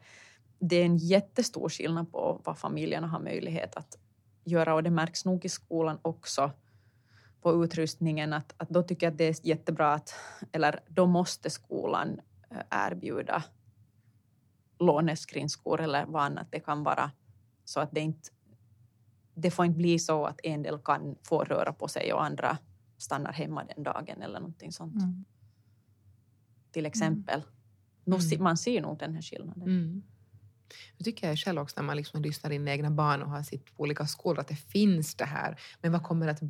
Det 0.59 0.77
är 0.77 0.85
en 0.85 0.97
jättestor 0.97 1.69
skillnad 1.69 2.13
på 2.13 2.41
vad 2.45 2.59
familjerna 2.59 3.07
har 3.07 3.21
möjlighet 3.21 3.77
att 3.77 3.99
göra 4.45 4.75
och 4.75 4.83
det 4.83 4.91
märks 4.91 5.25
nog 5.25 5.45
i 5.45 5.49
skolan 5.49 5.99
också 6.03 6.51
på 7.43 7.65
utrustningen 7.65 8.33
att, 8.33 8.55
att 8.57 8.69
då 8.69 8.83
tycker 8.83 9.07
jag 9.07 9.13
att 9.13 9.19
det 9.19 9.25
är 9.25 9.47
jättebra 9.47 9.95
att, 9.95 10.15
eller 10.53 10.81
då 10.89 11.07
måste 11.07 11.51
skolan 11.51 12.21
eh, 12.51 12.59
erbjuda 12.71 13.43
låneskrinskor 14.79 15.81
eller 15.81 16.05
vad 16.07 16.23
annat 16.23 16.47
det 16.51 16.61
kan 16.61 16.83
vara 16.83 17.11
så 17.65 17.81
att 17.81 17.91
det 17.93 18.01
inte 18.01 18.31
det 19.35 19.51
får 19.51 19.65
inte 19.65 19.79
bli 19.79 19.99
så 19.99 20.27
att 20.27 20.41
en 20.43 20.63
del 20.63 20.79
kan 20.79 21.17
få 21.23 21.45
röra 21.45 21.73
på 21.73 21.89
sig 21.89 22.13
och 22.13 22.25
andra 22.25 22.59
stannar 22.99 23.33
hemma 23.33 23.65
den 23.65 23.85
dagen 23.85 24.23
eller 24.23 24.41
någonting 24.41 24.73
sånt. 24.73 24.95
Mm. 24.95 25.25
Till 26.71 26.87
exempel. 26.87 27.43
Mm. 28.07 28.43
Man 28.43 28.57
ser 28.57 28.83
nog 28.83 28.99
den 28.99 29.15
här 29.15 29.23
skillnaden. 29.23 29.63
Mm. 29.63 30.03
Jag 30.97 31.05
tycker 31.05 31.29
jag 31.29 31.39
själv 31.39 31.61
också 31.61 31.81
när 31.81 31.87
man 31.87 31.97
liksom 31.97 32.23
lyssnar 32.23 32.51
in 32.51 32.69
egna 32.69 32.91
barn 32.91 33.23
och 33.23 33.31
har 33.31 33.43
sitt 33.43 33.77
på 33.77 33.83
olika 33.83 34.07
skolor 34.07 34.41
att 34.41 34.49
det 34.49 34.57
finns 34.57 35.15
det 35.15 35.25
här. 35.25 35.61
Men 35.81 35.93
vad 35.93 36.03
kommer 36.03 36.27
det 36.27 36.33
att 36.33 36.43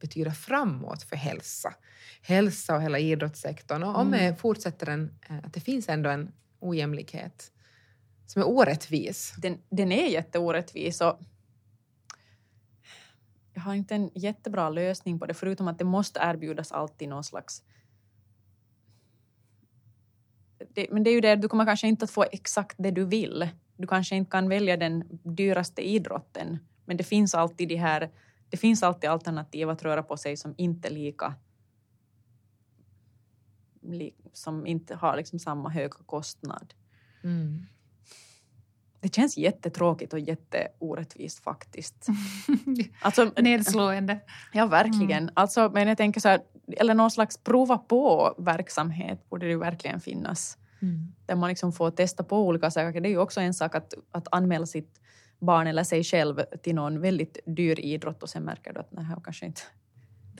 betyda 0.00 0.32
framåt 0.32 1.02
för 1.02 1.16
hälsa? 1.16 1.74
Hälsa 2.22 2.76
och 2.76 2.82
hela 2.82 2.98
idrottssektorn. 2.98 3.82
Och 3.82 3.98
om 3.98 4.14
mm. 4.14 4.36
fortsätter 4.36 4.86
den, 4.86 5.18
eh, 5.28 5.38
att 5.38 5.54
det 5.54 5.60
finns 5.60 5.88
ändå 5.88 6.10
en 6.10 6.32
ojämlikhet 6.60 7.52
som 8.30 8.42
är 8.42 8.48
orättvis. 8.48 9.34
Den, 9.38 9.58
den 9.70 9.92
är 9.92 10.06
jätteorättvis 10.06 11.00
och 11.00 11.20
jag 13.54 13.62
har 13.62 13.74
inte 13.74 13.94
en 13.94 14.10
jättebra 14.14 14.68
lösning 14.68 15.18
på 15.18 15.26
det 15.26 15.34
förutom 15.34 15.68
att 15.68 15.78
det 15.78 15.84
måste 15.84 16.20
erbjudas 16.22 16.72
alltid 16.72 17.08
någon 17.08 17.24
slags 17.24 17.62
det, 20.74 20.86
men 20.90 21.04
det 21.04 21.10
är 21.10 21.14
ju 21.14 21.20
det, 21.20 21.36
du 21.36 21.48
kommer 21.48 21.64
kanske 21.64 21.88
inte 21.88 22.04
att 22.04 22.10
få 22.10 22.24
exakt 22.32 22.76
det 22.78 22.90
du 22.90 23.04
vill. 23.04 23.48
Du 23.76 23.86
kanske 23.86 24.16
inte 24.16 24.30
kan 24.30 24.48
välja 24.48 24.76
den 24.76 25.04
dyraste 25.22 25.88
idrotten, 25.88 26.58
men 26.84 26.96
det 26.96 27.04
finns 27.04 27.34
alltid 27.34 27.68
de 27.68 27.76
här, 27.76 28.10
det 28.48 28.56
finns 28.56 28.82
alltid 28.82 29.10
alternativ 29.10 29.70
att 29.70 29.82
röra 29.82 30.02
på 30.02 30.16
sig 30.16 30.36
som 30.36 30.54
inte 30.56 30.88
är 30.88 30.92
lika 30.92 31.34
som 34.32 34.66
inte 34.66 34.94
har 34.94 35.16
liksom 35.16 35.38
samma 35.38 35.68
höga 35.68 35.98
kostnad. 36.06 36.74
Mm. 37.24 37.66
Det 39.00 39.14
känns 39.14 39.36
jättetråkigt 39.36 40.12
och 40.12 40.18
jätteorättvist 40.18 41.44
faktiskt. 41.44 42.06
alltså, 43.00 43.24
Nedslående. 43.36 44.20
Ja, 44.52 44.66
verkligen. 44.66 45.22
Mm. 45.22 45.34
Alltså, 45.34 45.70
men 45.74 45.88
jag 45.88 45.96
tänker 45.96 46.20
så 46.20 46.28
här, 46.28 46.40
eller 46.76 46.94
någon 46.94 47.10
slags 47.10 47.38
prova 47.38 47.78
på-verksamhet 47.78 49.30
borde 49.30 49.46
det 49.46 49.50
ju 49.50 49.58
verkligen 49.58 50.00
finnas. 50.00 50.58
Mm. 50.82 51.12
Där 51.26 51.34
man 51.34 51.48
liksom 51.48 51.72
får 51.72 51.90
testa 51.90 52.24
på 52.24 52.46
olika 52.46 52.70
saker. 52.70 53.00
Det 53.00 53.08
är 53.08 53.10
ju 53.10 53.18
också 53.18 53.40
en 53.40 53.54
sak 53.54 53.74
att, 53.74 53.94
att 54.10 54.28
anmäla 54.30 54.66
sitt 54.66 55.00
barn 55.38 55.66
eller 55.66 55.84
sig 55.84 56.04
själv 56.04 56.42
till 56.62 56.74
någon 56.74 57.00
väldigt 57.00 57.38
dyr 57.46 57.80
idrott 57.80 58.22
och 58.22 58.28
sen 58.28 58.42
märker 58.42 58.72
du 58.72 58.80
att 58.80 58.92
nej, 58.92 59.04
kanske 59.24 59.46
inte 59.46 59.62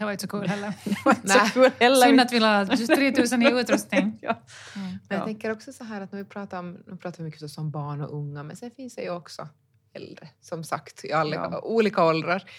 det 0.00 0.04
var 0.04 0.12
inte 0.12 0.22
så 0.22 0.28
kul 0.28 0.48
heller. 0.48 0.72
så 1.24 1.52
kul 1.52 1.70
heller. 1.80 2.06
Synd 2.06 2.20
att 2.20 2.32
vi 2.32 2.40
la 2.40 2.66
3000 2.66 3.42
i 3.42 3.50
utrustning. 3.60 4.18
ja. 4.22 4.42
Mm. 4.76 4.98
Men 5.08 5.18
jag 5.18 5.26
tänker 5.26 5.52
också 5.52 5.72
så 5.72 5.84
här 5.84 6.00
att 6.00 6.12
när 6.12 6.18
vi 6.18 6.24
pratar 6.24 6.58
om, 6.58 6.78
nu 6.86 6.96
pratar 6.96 7.18
vi 7.18 7.24
mycket 7.24 7.58
om 7.58 7.70
barn 7.70 8.00
och 8.00 8.14
unga, 8.14 8.42
men 8.42 8.56
sen 8.56 8.70
finns 8.70 8.94
det 8.94 9.02
ju 9.02 9.10
också 9.10 9.48
äldre, 9.92 10.28
som 10.40 10.64
sagt, 10.64 11.04
i 11.04 11.12
alla, 11.12 11.36
ja. 11.36 11.60
olika 11.60 12.04
åldrar. 12.04 12.50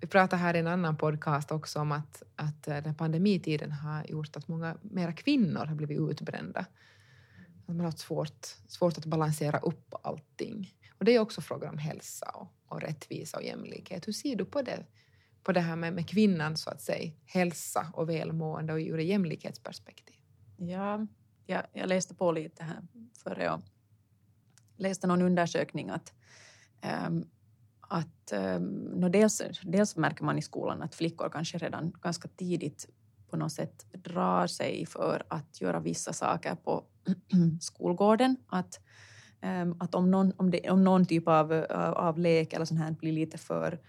Vi 0.00 0.06
pratade 0.06 0.42
här 0.42 0.56
i 0.56 0.58
en 0.58 0.66
annan 0.66 0.96
podcast 0.96 1.52
också 1.52 1.80
om 1.80 1.92
att, 1.92 2.22
att 2.36 2.68
eh, 2.68 2.76
den 2.76 2.94
pandemitiden 2.94 3.72
har 3.72 4.06
gjort 4.08 4.36
att 4.36 4.48
många 4.48 4.76
mera 4.82 5.12
kvinnor 5.12 5.64
har 5.66 5.74
blivit 5.74 6.00
utbrända. 6.10 6.60
Att 6.60 7.68
man 7.68 7.78
har 7.78 7.84
haft 7.84 7.98
svårt, 7.98 8.46
svårt 8.68 8.98
att 8.98 9.04
balansera 9.04 9.58
upp 9.58 9.94
allting. 10.02 10.74
Och 10.98 11.04
det 11.04 11.14
är 11.14 11.18
också 11.18 11.40
frågor 11.40 11.68
om 11.68 11.78
hälsa 11.78 12.30
och, 12.34 12.48
och 12.66 12.80
rättvisa 12.80 13.36
och 13.36 13.44
jämlikhet. 13.44 14.08
Hur 14.08 14.12
ser 14.12 14.36
du 14.36 14.44
på 14.44 14.62
det? 14.62 14.86
På 15.46 15.52
det 15.52 15.60
här 15.60 15.76
med, 15.76 15.92
med 15.92 16.08
kvinnan, 16.08 16.56
så 16.56 16.70
att 16.70 16.80
säga, 16.80 17.12
hälsa 17.24 17.86
och 17.92 18.08
välmående 18.08 18.72
och 18.72 18.78
ur 18.78 18.98
ett 18.98 19.06
jämlikhetsperspektiv? 19.06 20.16
Ja, 20.56 21.06
jag, 21.46 21.62
jag 21.72 21.88
läste 21.88 22.14
på 22.14 22.32
lite 22.32 22.64
här 22.64 22.82
före 23.22 23.50
och 23.50 23.60
läste 24.76 25.06
någon 25.06 25.22
undersökning 25.22 25.90
att 25.90 26.12
um, 27.08 27.24
att 27.80 28.32
um, 28.32 29.10
dels, 29.10 29.42
dels 29.62 29.96
märker 29.96 30.24
man 30.24 30.38
i 30.38 30.42
skolan 30.42 30.82
att 30.82 30.94
flickor 30.94 31.28
kanske 31.28 31.58
redan 31.58 31.92
ganska 32.02 32.28
tidigt 32.28 32.88
på 33.30 33.36
något 33.36 33.52
sätt 33.52 33.86
drar 33.92 34.46
sig 34.46 34.86
för 34.86 35.22
att 35.28 35.60
göra 35.60 35.80
vissa 35.80 36.12
saker 36.12 36.54
på 36.54 36.84
skolgården. 37.60 38.36
Att, 38.46 38.80
um, 39.42 39.76
att 39.80 39.94
om, 39.94 40.10
någon, 40.10 40.32
om, 40.36 40.50
det, 40.50 40.70
om 40.70 40.84
någon 40.84 41.06
typ 41.06 41.28
av, 41.28 41.52
av 41.96 42.18
lek 42.18 42.52
eller 42.52 42.64
sånt 42.64 42.80
här 42.80 42.90
blir 42.90 43.12
lite 43.12 43.38
för 43.38 43.80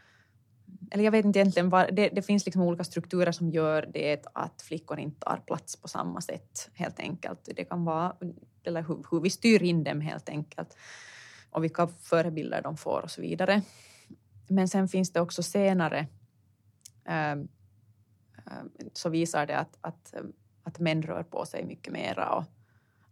eller 0.92 1.04
jag 1.04 1.12
vet 1.12 1.26
inte 1.26 1.40
egentligen, 1.40 1.70
var, 1.70 1.90
det, 1.92 2.10
det, 2.10 2.22
finns 2.22 2.46
liksom 2.46 2.62
olika 2.62 2.84
strukturer 2.84 3.32
som 3.32 3.50
gör 3.50 3.90
det 3.94 4.26
att 4.34 4.62
flickor 4.62 5.00
inte 5.00 5.20
tar 5.20 5.38
plats 5.38 5.76
på 5.76 5.88
samma 5.88 6.22
sätt 6.22 6.70
helt 6.74 7.00
enkelt. 7.00 7.50
Det 7.56 7.66
kan 7.66 7.86
vara, 7.86 8.16
eller 8.64 8.82
hur, 8.82 9.06
hur 9.12 9.22
vi 9.22 9.30
styr 9.30 9.64
in 9.64 9.84
dem 9.84 10.02
helt 10.02 10.30
enkelt 10.30 10.78
och 11.50 11.64
vilka 11.64 11.88
förebilder 11.88 12.62
de 12.62 12.78
får 12.78 13.02
och 13.02 13.12
så 13.12 13.22
vidare. 13.22 13.62
Men 14.48 14.68
sen 14.68 14.88
finns 14.88 15.12
det 15.12 15.22
också 15.22 15.44
senare 15.44 16.08
äh, 17.06 17.36
så 18.94 19.10
visar 19.10 19.46
det 19.46 19.58
att, 19.58 19.78
att, 19.82 20.14
att 20.64 20.80
män 20.80 21.02
rör 21.02 21.24
på 21.24 21.46
sig 21.46 21.66
mycket 21.66 21.94
mera 21.94 22.30
och, 22.30 22.44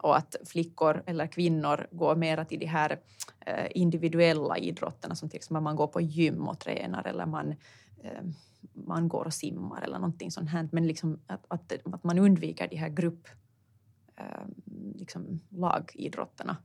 och 0.06 0.18
att 0.18 0.36
flickor 0.46 1.04
eller 1.06 1.28
kvinnor 1.28 1.88
går 1.91 2.15
mera 2.15 2.46
till 2.46 2.60
de 2.60 2.65
här 2.65 3.00
äh, 3.39 3.68
individuella 3.72 4.58
idrotterna 4.58 5.15
som 5.15 5.30
till 5.30 5.38
exempel 5.38 5.63
man 5.63 5.76
går 5.76 5.88
på 5.88 6.02
gym 6.02 6.48
och 6.48 6.60
tränar 6.60 7.08
eller 7.08 7.26
man, 7.26 7.52
äh, 8.04 8.24
man 8.74 9.08
går 9.08 9.26
och 9.26 9.34
simmar 9.34 9.82
eller 9.82 10.00
någonting 10.00 10.32
sånt 10.32 10.50
här. 10.50 10.70
Men 10.72 10.88
liksom 10.88 11.20
att, 11.28 11.46
att, 11.48 11.74
att 11.94 12.04
man 12.04 12.20
undviker 12.20 12.68
de 12.68 12.76
här 12.76 12.89
grupp 12.89 13.28
liksom 14.96 15.39
lagidrotterna. 15.50 16.58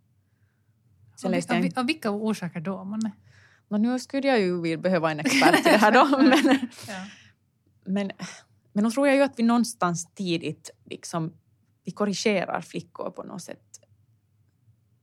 Sen 1.17 1.35
av, 1.35 1.65
av, 1.65 1.71
av 1.77 1.87
vilka 1.87 2.11
orsaker 2.11 2.61
då? 2.61 2.85
Man? 2.85 3.11
No, 3.69 3.77
nu 3.77 3.99
skulle 3.99 4.29
jag 4.29 4.41
ju 4.41 4.77
behöva 4.77 5.11
en 5.11 5.21
expert 5.21 5.67
i 5.67 5.71
det 5.71 5.77
här 5.77 5.93
då. 5.93 6.19
men, 6.19 6.59
ja. 6.89 7.07
men, 7.85 8.11
men 8.73 8.85
då 8.85 8.91
tror 8.91 9.07
jag 9.07 9.17
ju 9.17 9.23
att 9.23 9.39
vi 9.39 9.43
någonstans 9.43 10.15
tidigt 10.15 10.71
liksom, 10.85 11.33
vi 11.85 11.93
korrigerar 11.93 12.61
flickor 12.61 13.11
på 13.11 13.23
något 13.23 13.43
sätt 13.43 13.81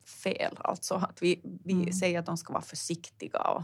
fel. 0.07 0.57
Alltså 0.59 0.95
att 0.95 1.21
vi, 1.21 1.41
vi 1.63 1.73
mm. 1.73 1.93
säger 1.93 2.19
att 2.19 2.25
de 2.25 2.37
ska 2.37 2.53
vara 2.53 2.63
försiktiga 2.63 3.39
och 3.39 3.63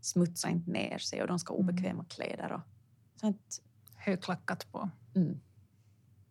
smutsa 0.00 0.48
inte 0.48 0.70
ner 0.70 0.98
sig 0.98 1.22
och 1.22 1.28
de 1.28 1.38
ska 1.38 1.54
ha 1.54 1.60
mm. 1.60 1.68
obekväma 1.68 2.04
kläder 2.04 2.52
och 2.52 2.60
sånt. 3.20 3.62
högklackat 3.96 4.72
på. 4.72 4.90
Mm. 5.14 5.40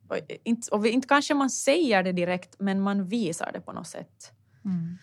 Och, 0.07 0.17
inte, 0.43 0.71
och 0.71 0.87
inte 0.87 1.07
kanske 1.07 1.33
man 1.33 1.49
säger 1.49 2.03
det 2.03 2.11
direkt, 2.11 2.55
men 2.59 2.81
man 2.81 3.07
visar 3.07 3.51
det 3.53 3.61
på 3.61 3.73
något 3.73 3.87
sätt. 3.87 4.31
Mm. 4.65 4.97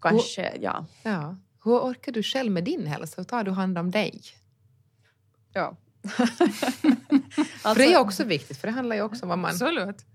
Kanske, 0.00 0.56
ja. 0.60 0.86
Ja. 1.02 1.36
Hur 1.64 1.78
orkar 1.78 2.12
du 2.12 2.22
själv 2.22 2.52
med 2.52 2.64
din 2.64 2.86
hälsa? 2.86 3.14
Hur 3.16 3.24
tar 3.24 3.44
du 3.44 3.50
hand 3.50 3.78
om 3.78 3.90
dig? 3.90 4.22
ja. 5.52 5.76
för 7.62 7.74
det 7.74 7.92
är 7.92 8.00
också 8.00 8.24
viktigt, 8.24 8.56
för 8.56 8.68
det 8.68 8.74
handlar 8.74 8.96
ju 8.96 9.02
också 9.02 9.22
om 9.22 9.28
vad 9.28 9.38
man, 9.38 9.50
Absolut. 9.50 10.06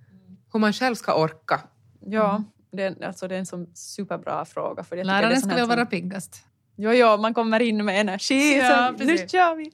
Hur 0.53 0.59
man 0.59 0.73
själv 0.73 0.95
ska 0.95 1.13
orka. 1.23 1.61
Ja, 1.99 2.43
det, 2.71 2.83
är- 2.83 3.05
alltså, 3.05 3.27
det 3.27 3.35
är 3.35 3.39
en 3.39 3.45
sån 3.45 3.75
superbra 3.75 4.45
fråga. 4.45 4.83
För 4.83 4.95
jag 4.95 5.05
det 5.05 5.07
Läraren 5.07 5.41
ska 5.41 5.55
väl 5.55 5.67
vara 5.67 5.85
piggast? 5.85 6.43
Jo, 6.75 6.91
jo, 6.91 7.17
man 7.17 7.33
kommer 7.33 7.59
in 7.59 7.85
med 7.85 8.01
energi. 8.01 8.57
Ja, 8.57 8.93
så, 8.97 9.03
nu 9.03 9.17
kör 9.17 9.55
vi! 9.55 9.71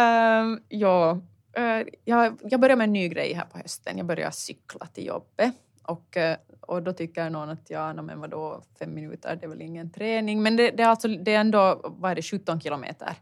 Um, 0.00 0.62
ja, 0.68 1.20
eh, 1.56 1.86
jag, 2.04 2.38
jag 2.42 2.60
börjar 2.60 2.76
med 2.76 2.84
en 2.84 2.92
ny 2.92 3.08
grej 3.08 3.32
här 3.32 3.44
på 3.44 3.58
hösten. 3.58 3.98
Jag 3.98 4.06
börjar 4.06 4.30
cykla 4.30 4.86
till 4.86 5.06
jobbet. 5.06 5.54
Och, 5.82 6.16
eh, 6.16 6.36
och 6.60 6.82
då 6.82 6.92
tycker 6.92 7.30
någon 7.30 7.48
att 7.50 7.70
ja, 7.70 7.92
men 7.92 8.20
vadå, 8.20 8.62
fem 8.78 8.94
minuter, 8.94 9.36
det 9.36 9.46
är 9.46 9.48
väl 9.48 9.62
ingen 9.62 9.90
träning. 9.90 10.42
Men 10.42 10.56
det, 10.56 10.70
det, 10.70 10.82
är, 10.82 10.88
alltså, 10.88 11.08
det 11.08 11.34
är 11.34 11.40
ändå 11.40 11.80
vad 11.84 12.10
är 12.10 12.14
det, 12.14 12.22
17 12.22 12.60
kilometer. 12.60 13.14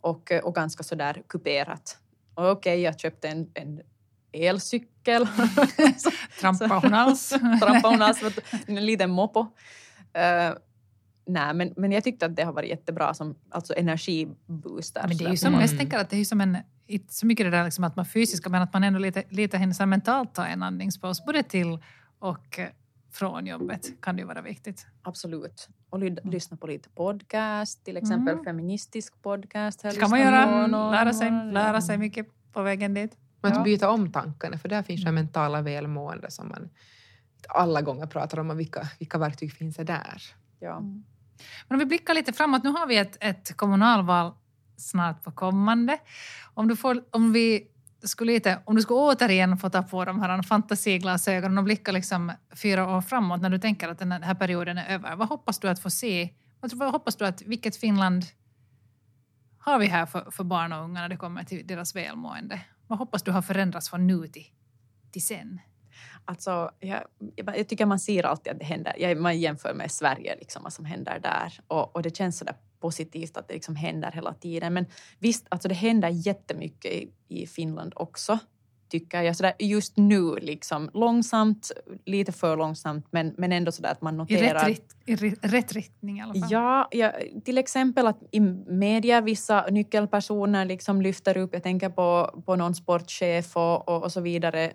Och, 0.00 0.32
och 0.42 0.54
ganska 0.54 0.82
sådär 0.82 1.22
kuperat. 1.28 1.98
Och 2.34 2.50
okej, 2.50 2.80
jag 2.80 3.00
köpte 3.00 3.28
en, 3.28 3.50
en 3.54 3.80
elcykel. 4.36 5.26
Trampar 6.40 6.80
hon 6.82 6.94
alls? 6.94 7.28
trampade 7.60 7.88
hon 7.88 8.02
en 8.66 8.86
liten 8.86 9.10
mopo. 9.10 9.40
Uh, 9.40 10.56
nej, 11.26 11.54
men, 11.54 11.72
men 11.76 11.92
jag 11.92 12.04
tyckte 12.04 12.26
att 12.26 12.36
det 12.36 12.42
har 12.42 12.52
varit 12.52 12.70
jättebra 12.70 13.14
som 13.14 13.34
alltså 13.50 13.74
energibooster. 13.76 15.04
Men 15.08 15.16
det 15.16 15.24
är 15.24 15.30
ju 15.30 15.36
som, 15.36 15.48
Mm. 15.54 15.60
jag 15.60 15.78
tänker 15.78 15.98
att 15.98 16.10
det 16.10 16.16
är 16.16 16.18
ju 16.18 16.24
som 16.24 16.40
en, 16.40 16.58
inte 16.86 17.14
så 17.14 17.26
mycket 17.26 17.46
det 17.46 17.50
där 17.50 17.64
liksom 17.64 17.84
att 17.84 17.96
man 17.96 18.06
fysiska, 18.06 18.48
men 18.50 18.62
att 18.62 18.72
man 18.72 18.84
ändå 18.84 18.98
lite, 18.98 19.22
lite 19.28 19.58
hinner 19.58 19.86
mentalt 19.86 20.34
ta 20.34 20.46
en 20.46 20.62
andningspaus, 20.62 21.24
både 21.24 21.42
till 21.42 21.78
och 22.18 22.58
eh, 22.58 22.66
från 23.12 23.46
jobbet 23.46 24.00
kan 24.02 24.16
det 24.16 24.20
ju 24.20 24.26
vara 24.26 24.42
viktigt. 24.42 24.86
Absolut. 25.02 25.68
Och 25.90 25.98
ly- 25.98 26.16
lyssna 26.24 26.56
på 26.56 26.66
lite 26.66 26.88
podcast, 26.88 27.84
till 27.84 27.96
exempel 27.96 28.32
Mm. 28.34 28.44
feministisk 28.44 29.22
podcast. 29.22 29.82
Det 29.82 30.00
kan 30.00 30.10
man 30.10 30.20
göra, 30.20 30.66
lära 30.66 31.12
sig, 31.12 31.30
lära 31.52 31.80
sig 31.80 31.98
mycket 31.98 32.26
på 32.52 32.62
vägen 32.62 32.94
dit. 32.94 33.16
Men 33.46 33.52
att 33.52 33.58
Ja. 33.58 33.64
byta 33.64 33.90
om 33.90 34.12
tankarna, 34.12 34.58
för 34.58 34.68
där 34.68 34.82
finns 34.82 35.04
det 35.04 35.12
mentala 35.12 35.62
välmående 35.62 36.30
som 36.30 36.48
man 36.48 36.68
alla 37.48 37.82
gånger 37.82 38.06
pratar 38.06 38.38
om 38.38 38.50
och 38.50 38.60
vilka, 38.60 38.88
vilka 38.98 39.18
verktyg 39.18 39.52
finns 39.52 39.76
det 39.76 39.84
där. 39.84 40.22
Ja. 40.60 40.80
Men 40.80 41.74
om 41.74 41.78
vi 41.78 41.84
blickar 41.84 42.14
lite 42.14 42.32
framåt, 42.32 42.64
nu 42.64 42.70
har 42.70 42.86
vi 42.86 42.96
ett, 42.96 43.16
ett 43.20 43.56
kommunalval 43.56 44.32
snart 44.76 45.24
på 45.24 45.32
kommande. 45.32 45.98
Om 46.54 46.68
du, 46.68 46.76
får, 46.76 47.04
om 47.10 47.32
vi 47.32 47.66
skulle 48.02 48.32
lite, 48.32 48.58
om 48.64 48.76
du 48.76 48.82
skulle 48.82 49.00
återigen 49.00 49.56
få 49.56 49.70
ta 49.70 49.82
på 49.82 50.04
de 50.04 50.20
här 50.20 50.42
fantasiglasögonen 50.42 51.58
och 51.58 51.64
blicka 51.64 51.92
liksom 51.92 52.32
fyra 52.54 52.96
år 52.96 53.00
framåt 53.00 53.40
när 53.42 53.50
du 53.50 53.58
tänker 53.58 53.88
att 53.88 53.98
den 53.98 54.12
här 54.12 54.34
perioden 54.34 54.78
är 54.78 54.94
över, 54.94 55.16
vad 55.16 55.28
hoppas 55.28 55.58
du 55.58 55.68
att 55.68 55.78
få 55.78 55.90
se? 55.90 56.28
Vad, 56.60 56.72
vad 56.72 56.92
hoppas 56.92 57.16
du 57.16 57.26
att, 57.26 57.42
vilket 57.42 57.76
Finland 57.76 58.24
har 59.58 59.78
vi 59.78 59.86
här 59.86 60.06
för, 60.06 60.30
för 60.30 60.44
barn 60.44 60.72
och 60.72 60.84
unga 60.84 61.00
när 61.00 61.08
det 61.08 61.16
kommer 61.16 61.44
till 61.44 61.66
deras 61.66 61.96
välmående? 61.96 62.60
Vad 62.86 62.98
hoppas 62.98 63.22
du 63.22 63.30
har 63.30 63.42
förändrats 63.42 63.90
från 63.90 64.06
nu 64.06 64.28
till, 64.28 64.46
till 65.10 65.22
sen? 65.22 65.60
Alltså, 66.24 66.70
jag, 66.80 67.02
jag, 67.36 67.58
jag 67.58 67.68
tycker 67.68 67.86
man 67.86 68.00
ser 68.00 68.26
alltid 68.26 68.52
att 68.52 68.58
det 68.58 68.64
händer. 68.64 68.94
Jag, 68.98 69.18
man 69.18 69.40
jämför 69.40 69.74
med 69.74 69.90
Sverige, 69.90 70.36
liksom, 70.36 70.62
vad 70.62 70.72
som 70.72 70.84
händer 70.84 71.18
där. 71.22 71.60
Och, 71.66 71.96
och 71.96 72.02
det 72.02 72.16
känns 72.16 72.38
så 72.38 72.44
där 72.44 72.54
positivt 72.80 73.36
att 73.36 73.48
det 73.48 73.54
liksom 73.54 73.76
händer 73.76 74.10
hela 74.12 74.34
tiden. 74.34 74.74
Men 74.74 74.86
visst, 75.18 75.46
alltså 75.48 75.68
det 75.68 75.74
händer 75.74 76.08
jättemycket 76.08 76.92
i, 76.92 77.12
i 77.28 77.46
Finland 77.46 77.92
också, 77.96 78.38
tycker 78.88 79.22
jag. 79.22 79.36
Så 79.36 79.42
där, 79.42 79.52
just 79.58 79.96
nu, 79.96 80.36
liksom, 80.36 80.90
långsamt, 80.94 81.72
lite 82.04 82.32
för 82.32 82.56
långsamt, 82.56 83.06
men, 83.10 83.34
men 83.38 83.52
ändå 83.52 83.72
så 83.72 83.82
där 83.82 83.90
att 83.92 84.02
man 84.02 84.14
I 84.14 84.16
noterar... 84.16 84.68
rätt, 84.68 84.68
rikt- 84.68 84.96
i 85.06 85.16
rätt 85.48 85.72
riktning 85.72 86.18
i 86.18 86.22
alla 86.22 86.34
fall. 86.34 86.48
Ja, 86.50 86.88
ja, 86.90 87.12
till 87.44 87.58
exempel 87.58 88.06
att 88.06 88.18
i 88.32 88.40
media 88.40 89.20
vissa 89.20 89.66
nyckelpersoner 89.70 90.64
liksom 90.64 91.02
lyfter 91.02 91.36
upp, 91.36 91.50
jag 91.52 91.62
tänker 91.62 91.88
på, 91.88 92.42
på 92.46 92.56
någon 92.56 92.74
sportchef 92.74 93.56
och, 93.56 93.88
och, 93.88 94.02
och 94.02 94.12
så 94.12 94.20
vidare, 94.20 94.72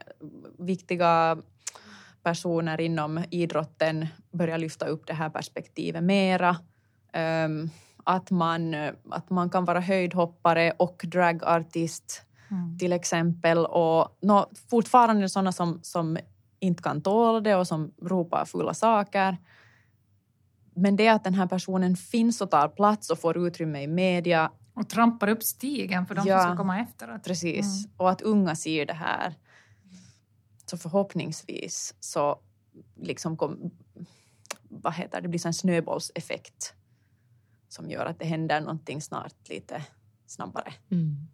viktiga 0.59 1.37
personer 2.23 2.81
inom 2.81 3.23
idrotten 3.29 4.07
börjar 4.31 4.57
lyfta 4.57 4.85
upp 4.85 5.07
det 5.07 5.13
här 5.13 5.29
perspektivet 5.29 6.03
mera. 6.03 6.57
Ehm, 7.13 7.69
att, 8.03 8.31
man, 8.31 8.75
att 9.09 9.29
man 9.29 9.49
kan 9.49 9.65
vara 9.65 9.79
höjdhoppare 9.79 10.73
och 10.77 11.01
dragartist 11.03 12.25
Mm. 12.51 12.77
till 12.77 12.93
exempel. 12.93 13.57
Och 13.65 14.17
nå, 14.21 14.49
fortfarande 14.69 15.29
sådana 15.29 15.51
som, 15.51 15.79
som 15.83 16.17
inte 16.59 16.83
kan 16.83 17.01
tåla 17.01 17.41
det 17.41 17.55
och 17.55 17.67
som 17.67 17.91
ropar 18.01 18.45
fulla 18.45 18.73
saker. 18.73 19.37
Men 20.75 20.95
det 20.95 21.07
att 21.07 21.23
den 21.23 21.33
här 21.33 21.47
personen 21.47 21.95
finns 21.95 22.41
och 22.41 22.51
tar 22.51 22.67
plats 22.67 23.09
och 23.09 23.19
får 23.19 23.47
utrymme 23.47 23.81
i 23.81 23.87
media, 23.87 24.51
Och 24.73 24.89
trampar 24.89 25.27
upp 25.27 25.43
stigen 25.43 26.05
för 26.05 26.15
de 26.15 26.27
Ja. 26.27 26.39
som 26.39 26.49
ska 26.49 26.57
komma 26.57 26.79
efter. 26.79 27.17
precis, 27.23 27.85
Mm. 27.85 27.91
och 27.97 28.09
att 28.09 28.21
unga 28.21 28.55
ser 28.55 28.85
det 28.85 28.93
här. 28.93 29.35
Så 30.65 30.77
förhoppningsvis 30.77 31.95
så 31.99 32.39
liksom 32.95 33.37
kom, 33.37 33.71
vad 34.69 34.93
heter 34.93 35.17
det, 35.17 35.21
det 35.21 35.27
blir 35.29 35.39
så 35.39 35.47
en 35.47 35.53
snöbollseffekt 35.53 36.73
som 37.69 37.89
gör 37.89 38.05
att 38.05 38.19
det 38.19 38.25
händer 38.25 38.61
någonting 38.61 39.01
snart 39.01 39.49
lite 39.49 39.83
snabbare. 40.25 40.73
Mm. 40.91 41.27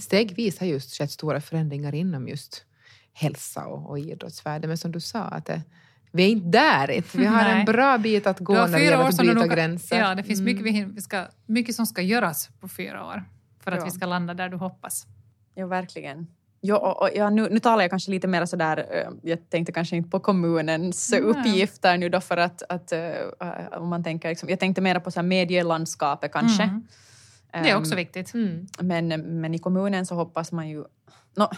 Stegvis 0.00 0.58
har 0.60 0.66
just 0.66 0.98
skett 0.98 1.10
stora 1.10 1.40
förändringar 1.40 1.94
inom 1.94 2.28
just 2.28 2.64
hälsa 3.12 3.66
och, 3.66 3.90
och 3.90 3.98
idrottsvärlden. 3.98 4.68
Men 4.68 4.78
som 4.78 4.92
du 4.92 5.00
sa, 5.00 5.20
att 5.20 5.46
det, 5.46 5.62
vi 6.12 6.22
är 6.24 6.28
inte 6.28 6.48
där. 6.48 7.02
Vi 7.18 7.24
har 7.26 7.42
Nej. 7.42 7.58
en 7.60 7.64
bra 7.64 7.98
bit 7.98 8.26
att 8.26 8.38
gå 8.38 8.54
när 8.54 8.68
det 8.78 8.84
gäller 8.84 9.04
att 9.04 9.16
bryta 9.16 9.34
nog- 9.34 9.50
gränser. 9.50 9.98
Ja, 10.00 10.14
det 10.14 10.22
finns 10.22 10.40
mycket, 10.40 10.66
Mm. 10.66 10.94
vi, 10.94 11.00
ska, 11.00 11.24
mycket 11.46 11.74
som 11.74 11.86
ska 11.86 12.02
göras 12.02 12.50
på 12.60 12.68
fyra 12.68 13.06
år 13.06 13.24
för 13.60 13.72
att 13.72 13.78
Ja. 13.78 13.84
vi 13.84 13.90
ska 13.90 14.06
landa 14.06 14.34
där 14.34 14.48
du 14.48 14.56
hoppas. 14.56 15.06
Ja, 15.54 15.66
verkligen. 15.66 16.26
Ja, 16.60 16.76
och, 16.78 17.02
och, 17.02 17.08
ja, 17.14 17.30
nu, 17.30 17.48
nu 17.50 17.58
talar 17.58 17.82
jag 17.82 17.90
kanske 17.90 18.10
lite 18.10 18.26
mer 18.28 18.46
sådär, 18.46 18.86
eh, 18.90 19.10
jag 19.22 19.50
tänkte 19.50 19.72
kanske 19.72 19.96
inte 19.96 20.10
på 20.10 20.20
kommunens 20.20 21.10
Nej. 21.12 21.20
uppgifter 21.20 21.98
nu 21.98 22.08
då 22.08 22.20
för 22.20 22.36
att, 22.36 22.62
att 22.68 22.92
eh, 22.92 23.00
om 23.72 23.88
man 23.88 24.04
tänker, 24.04 24.28
liksom, 24.28 24.48
jag 24.48 24.60
tänkte 24.60 24.80
mer 24.80 25.00
på 25.00 25.10
så 25.10 25.20
här 25.20 25.26
medielandskapet 25.26 26.32
kanske. 26.32 26.62
Mm. 26.62 26.86
Det 27.52 27.70
är 27.70 27.76
också 27.76 27.92
Ehm, 27.92 27.96
viktigt. 27.96 28.34
Mm. 28.34 28.66
Men, 28.80 29.08
men 29.40 29.54
i 29.54 29.58
kommunen 29.58 30.06
så 30.06 30.14
hoppas 30.14 30.52
man 30.52 30.68
ju... 30.68 30.84
No, 31.36 31.48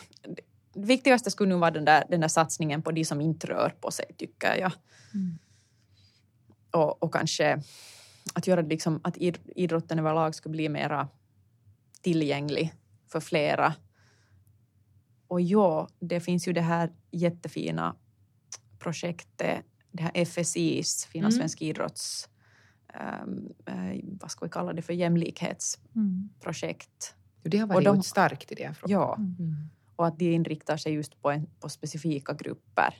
det 0.74 0.86
viktigaste 0.86 1.30
skulle 1.30 1.48
nu 1.48 1.60
vara 1.60 1.70
den 1.70 1.84
där, 1.84 2.04
den 2.08 2.20
där 2.20 2.28
satsningen 2.28 2.82
på 2.82 2.90
de 2.92 3.04
som 3.04 3.20
inte 3.20 3.46
rör 3.46 3.74
på 3.80 3.90
sig, 3.90 4.04
tycker 4.16 4.56
jag. 4.56 4.72
Mm. 5.14 5.38
Och, 6.70 7.02
och 7.02 7.12
kanske 7.14 7.62
att 8.34 8.46
göra 8.46 8.62
det 8.62 8.68
liksom, 8.68 9.00
att 9.04 9.16
id- 9.16 9.50
idrotten 9.56 9.98
överlag 9.98 10.34
skulle 10.34 10.50
bli 10.52 10.68
mera 10.68 11.08
tillgänglig 12.02 12.74
för 13.08 13.20
flera. 13.20 13.74
Och 15.28 15.40
ja, 15.40 15.88
det 16.00 16.20
finns 16.20 16.48
ju 16.48 16.52
det 16.52 16.60
här 16.60 16.92
jättefina 17.10 17.96
projektet, 18.78 19.64
det 19.92 20.02
här 20.02 20.24
FSIs, 20.24 21.06
Finlandssvensk 21.06 21.62
idrotts... 21.62 22.28
ehm, 22.94 23.48
eh, 23.66 24.00
vad 24.20 24.30
ska 24.30 24.44
vi 24.44 24.50
kalla 24.50 24.72
det 24.72 24.82
för? 24.82 24.92
Jämlikhetsprojekt. 24.92 27.14
Mm. 27.14 27.50
Det 27.50 27.58
har 27.58 27.66
Och 27.68 27.74
varit 27.74 27.84
de- 27.84 27.96
de... 27.96 28.02
starkt 28.02 28.52
i 28.52 28.54
det. 28.54 28.74
frågan. 28.74 29.00
Ja, 29.00 29.14
Mm. 29.16 29.54
och 29.96 30.06
att 30.06 30.18
de 30.18 30.32
inriktar 30.32 30.76
sig 30.76 30.92
just 30.92 31.22
på, 31.22 31.30
en, 31.30 31.46
på 31.60 31.68
specifika 31.68 32.32
grupper. 32.34 32.94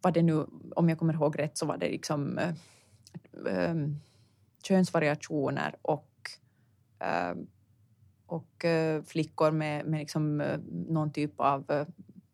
Var 0.00 0.12
det 0.12 0.22
nu, 0.22 0.46
om 0.76 0.88
jag 0.88 0.98
kommer 0.98 1.14
ihåg 1.14 1.38
rätt, 1.38 1.58
så 1.58 1.66
var 1.66 1.76
det 1.78 1.88
liksom 1.88 2.38
äh, 2.38 2.54
könsvariationer 4.62 5.76
och, 5.82 6.10
äh, 6.98 7.34
och 8.26 8.64
äh, 8.64 9.02
flickor 9.02 9.50
med, 9.50 9.86
med 9.86 10.00
liksom, 10.00 10.36
någon 10.88 11.12
typ 11.12 11.40
av, 11.40 11.86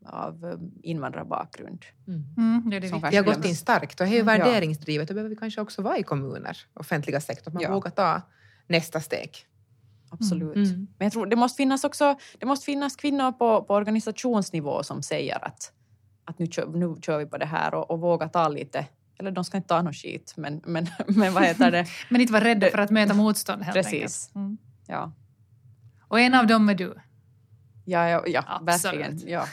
av 0.07 0.45
äh, 0.45 0.59
invandrarbakgrund. 0.83 1.85
Mm. 2.09 2.25
Mm, 2.37 2.71
det. 2.71 2.81
Vi 3.11 3.17
har 3.17 3.23
gått 3.25 3.45
in 3.45 3.57
starkt 3.57 4.01
och 4.01 4.07
det 4.07 4.13
är 4.13 4.13
ju 4.13 4.19
Ja. 4.19 4.25
värderingsdrivet. 4.25 5.09
Då 5.09 5.15
behöver 5.15 5.31
vi 5.31 5.37
kanske 5.37 5.61
också 5.61 5.83
vara 5.83 5.99
i 5.99 6.03
kommuner, 6.03 6.57
offentliga 6.75 7.21
sektorn, 7.21 7.49
att 7.51 7.55
man 7.55 7.63
Ja. 7.63 7.73
vågar 7.75 7.91
ta 7.91 8.23
nästa 8.67 9.01
steg. 9.01 9.31
Absolut. 10.11 10.57
Mm. 10.57 10.69
Men 10.99 11.07
jag 11.07 11.13
tror 11.13 11.27
det 11.27 11.37
måste 11.37 11.57
finnas 11.57 11.85
också 11.85 12.17
det 12.39 12.47
måste 12.47 12.65
finnas 12.65 12.97
kvinnor 12.97 13.33
på, 13.33 13.63
på 13.65 13.75
organisationsnivå 13.75 14.83
som 14.83 15.03
säger 15.03 15.45
att, 15.45 15.73
att 16.25 16.39
nu, 16.39 16.47
kör, 16.47 16.67
nu 16.67 16.97
kör 17.03 17.19
vi 17.19 17.27
på 17.27 17.39
det 17.39 17.47
här 17.47 17.75
och, 17.75 17.91
och 17.91 18.01
våga 18.01 18.29
ta 18.29 18.49
lite, 18.49 18.87
eller 19.19 19.31
de 19.31 19.45
ska 19.45 19.57
inte 19.57 19.69
ta 19.69 19.83
någon 19.83 19.93
skit, 19.93 20.35
men, 20.37 20.61
men, 20.67 20.87
men 21.07 21.35
vad 21.35 21.43
heter 21.45 21.71
det? 21.71 21.87
Men 22.11 22.21
inte 22.21 22.33
vara 22.33 22.45
rädda 22.45 22.71
för 22.71 22.79
att 22.79 22.91
möta 22.91 23.15
motstånd 23.15 23.63
helt 23.63 23.75
Precis. 23.77 23.93
enkelt. 23.95 24.35
Mm. 24.35 24.59
Ja, 24.87 25.13
Och 26.09 26.21
en 26.21 26.35
av 26.35 26.47
dem 26.47 26.69
är 26.69 26.75
du. 26.75 26.95
Ja, 27.85 28.09
ja, 28.09 28.23
ja 28.27 28.45
Absolut. 28.47 29.01
verkligen. 29.01 29.29
Ja. 29.33 29.47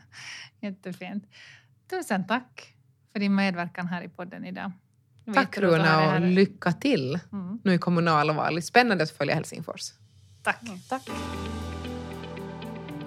Jättefint. 0.60 1.24
Tusen 1.90 2.26
tack 2.26 2.74
för 3.12 3.20
din 3.20 3.34
medverkan 3.34 3.86
här 3.88 4.02
i 4.02 4.08
podden 4.08 4.44
idag. 4.44 4.72
Tack 5.34 5.58
Runa 5.58 6.14
och 6.14 6.20
lycka 6.20 6.72
till 6.72 7.18
Mm. 7.32 7.58
nu 7.64 7.74
i 7.74 7.78
kommunalvalet. 7.78 8.64
Spännande 8.64 9.04
att 9.04 9.10
följa 9.10 9.34
Helsingfors. 9.34 9.92
Tack. 10.42 10.58
Ja, 10.60 10.72
tack. 10.88 11.02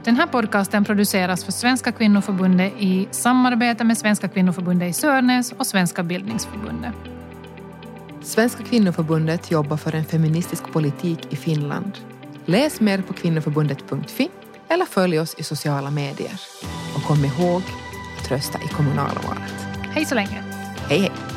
Den 0.04 0.16
här 0.16 0.28
podcasten 0.28 0.86
produceras 0.86 1.44
för 1.46 1.52
Svenska 1.52 1.92
kvinnoförbundet 1.92 2.74
i 2.80 3.08
samarbete 3.12 3.84
med 3.84 3.98
Svenska 3.98 4.28
kvinnoförbundet 4.28 4.90
i 4.90 4.94
Sörnäs 4.94 5.52
och 5.52 5.68
Svenska 5.68 6.04
bildningsförbundet. 6.04 6.94
Svenska 8.22 8.64
kvinnoförbundet 8.64 9.52
jobbar 9.52 9.78
för 9.78 9.96
en 9.96 10.06
feministisk 10.06 10.64
politik 10.74 11.34
i 11.34 11.36
Finland. 11.36 11.92
Läs 12.46 12.82
mer 12.82 13.02
på 13.02 13.14
kvinnoförbundet.fi 13.14 14.30
eller 14.70 14.86
följ 14.86 15.20
oss 15.20 15.36
i 15.38 15.44
sociala 15.44 15.92
medier. 15.92 16.42
Och 16.96 17.04
kom 17.04 17.26
ihåg 17.26 17.62
att 18.20 18.32
rösta 18.32 18.60
i 18.62 18.68
kommunalvalet. 18.68 19.54
Hej 19.92 20.06
så 20.06 20.16
länge! 20.16 20.44
Hej 20.90 21.00
hej! 21.00 21.37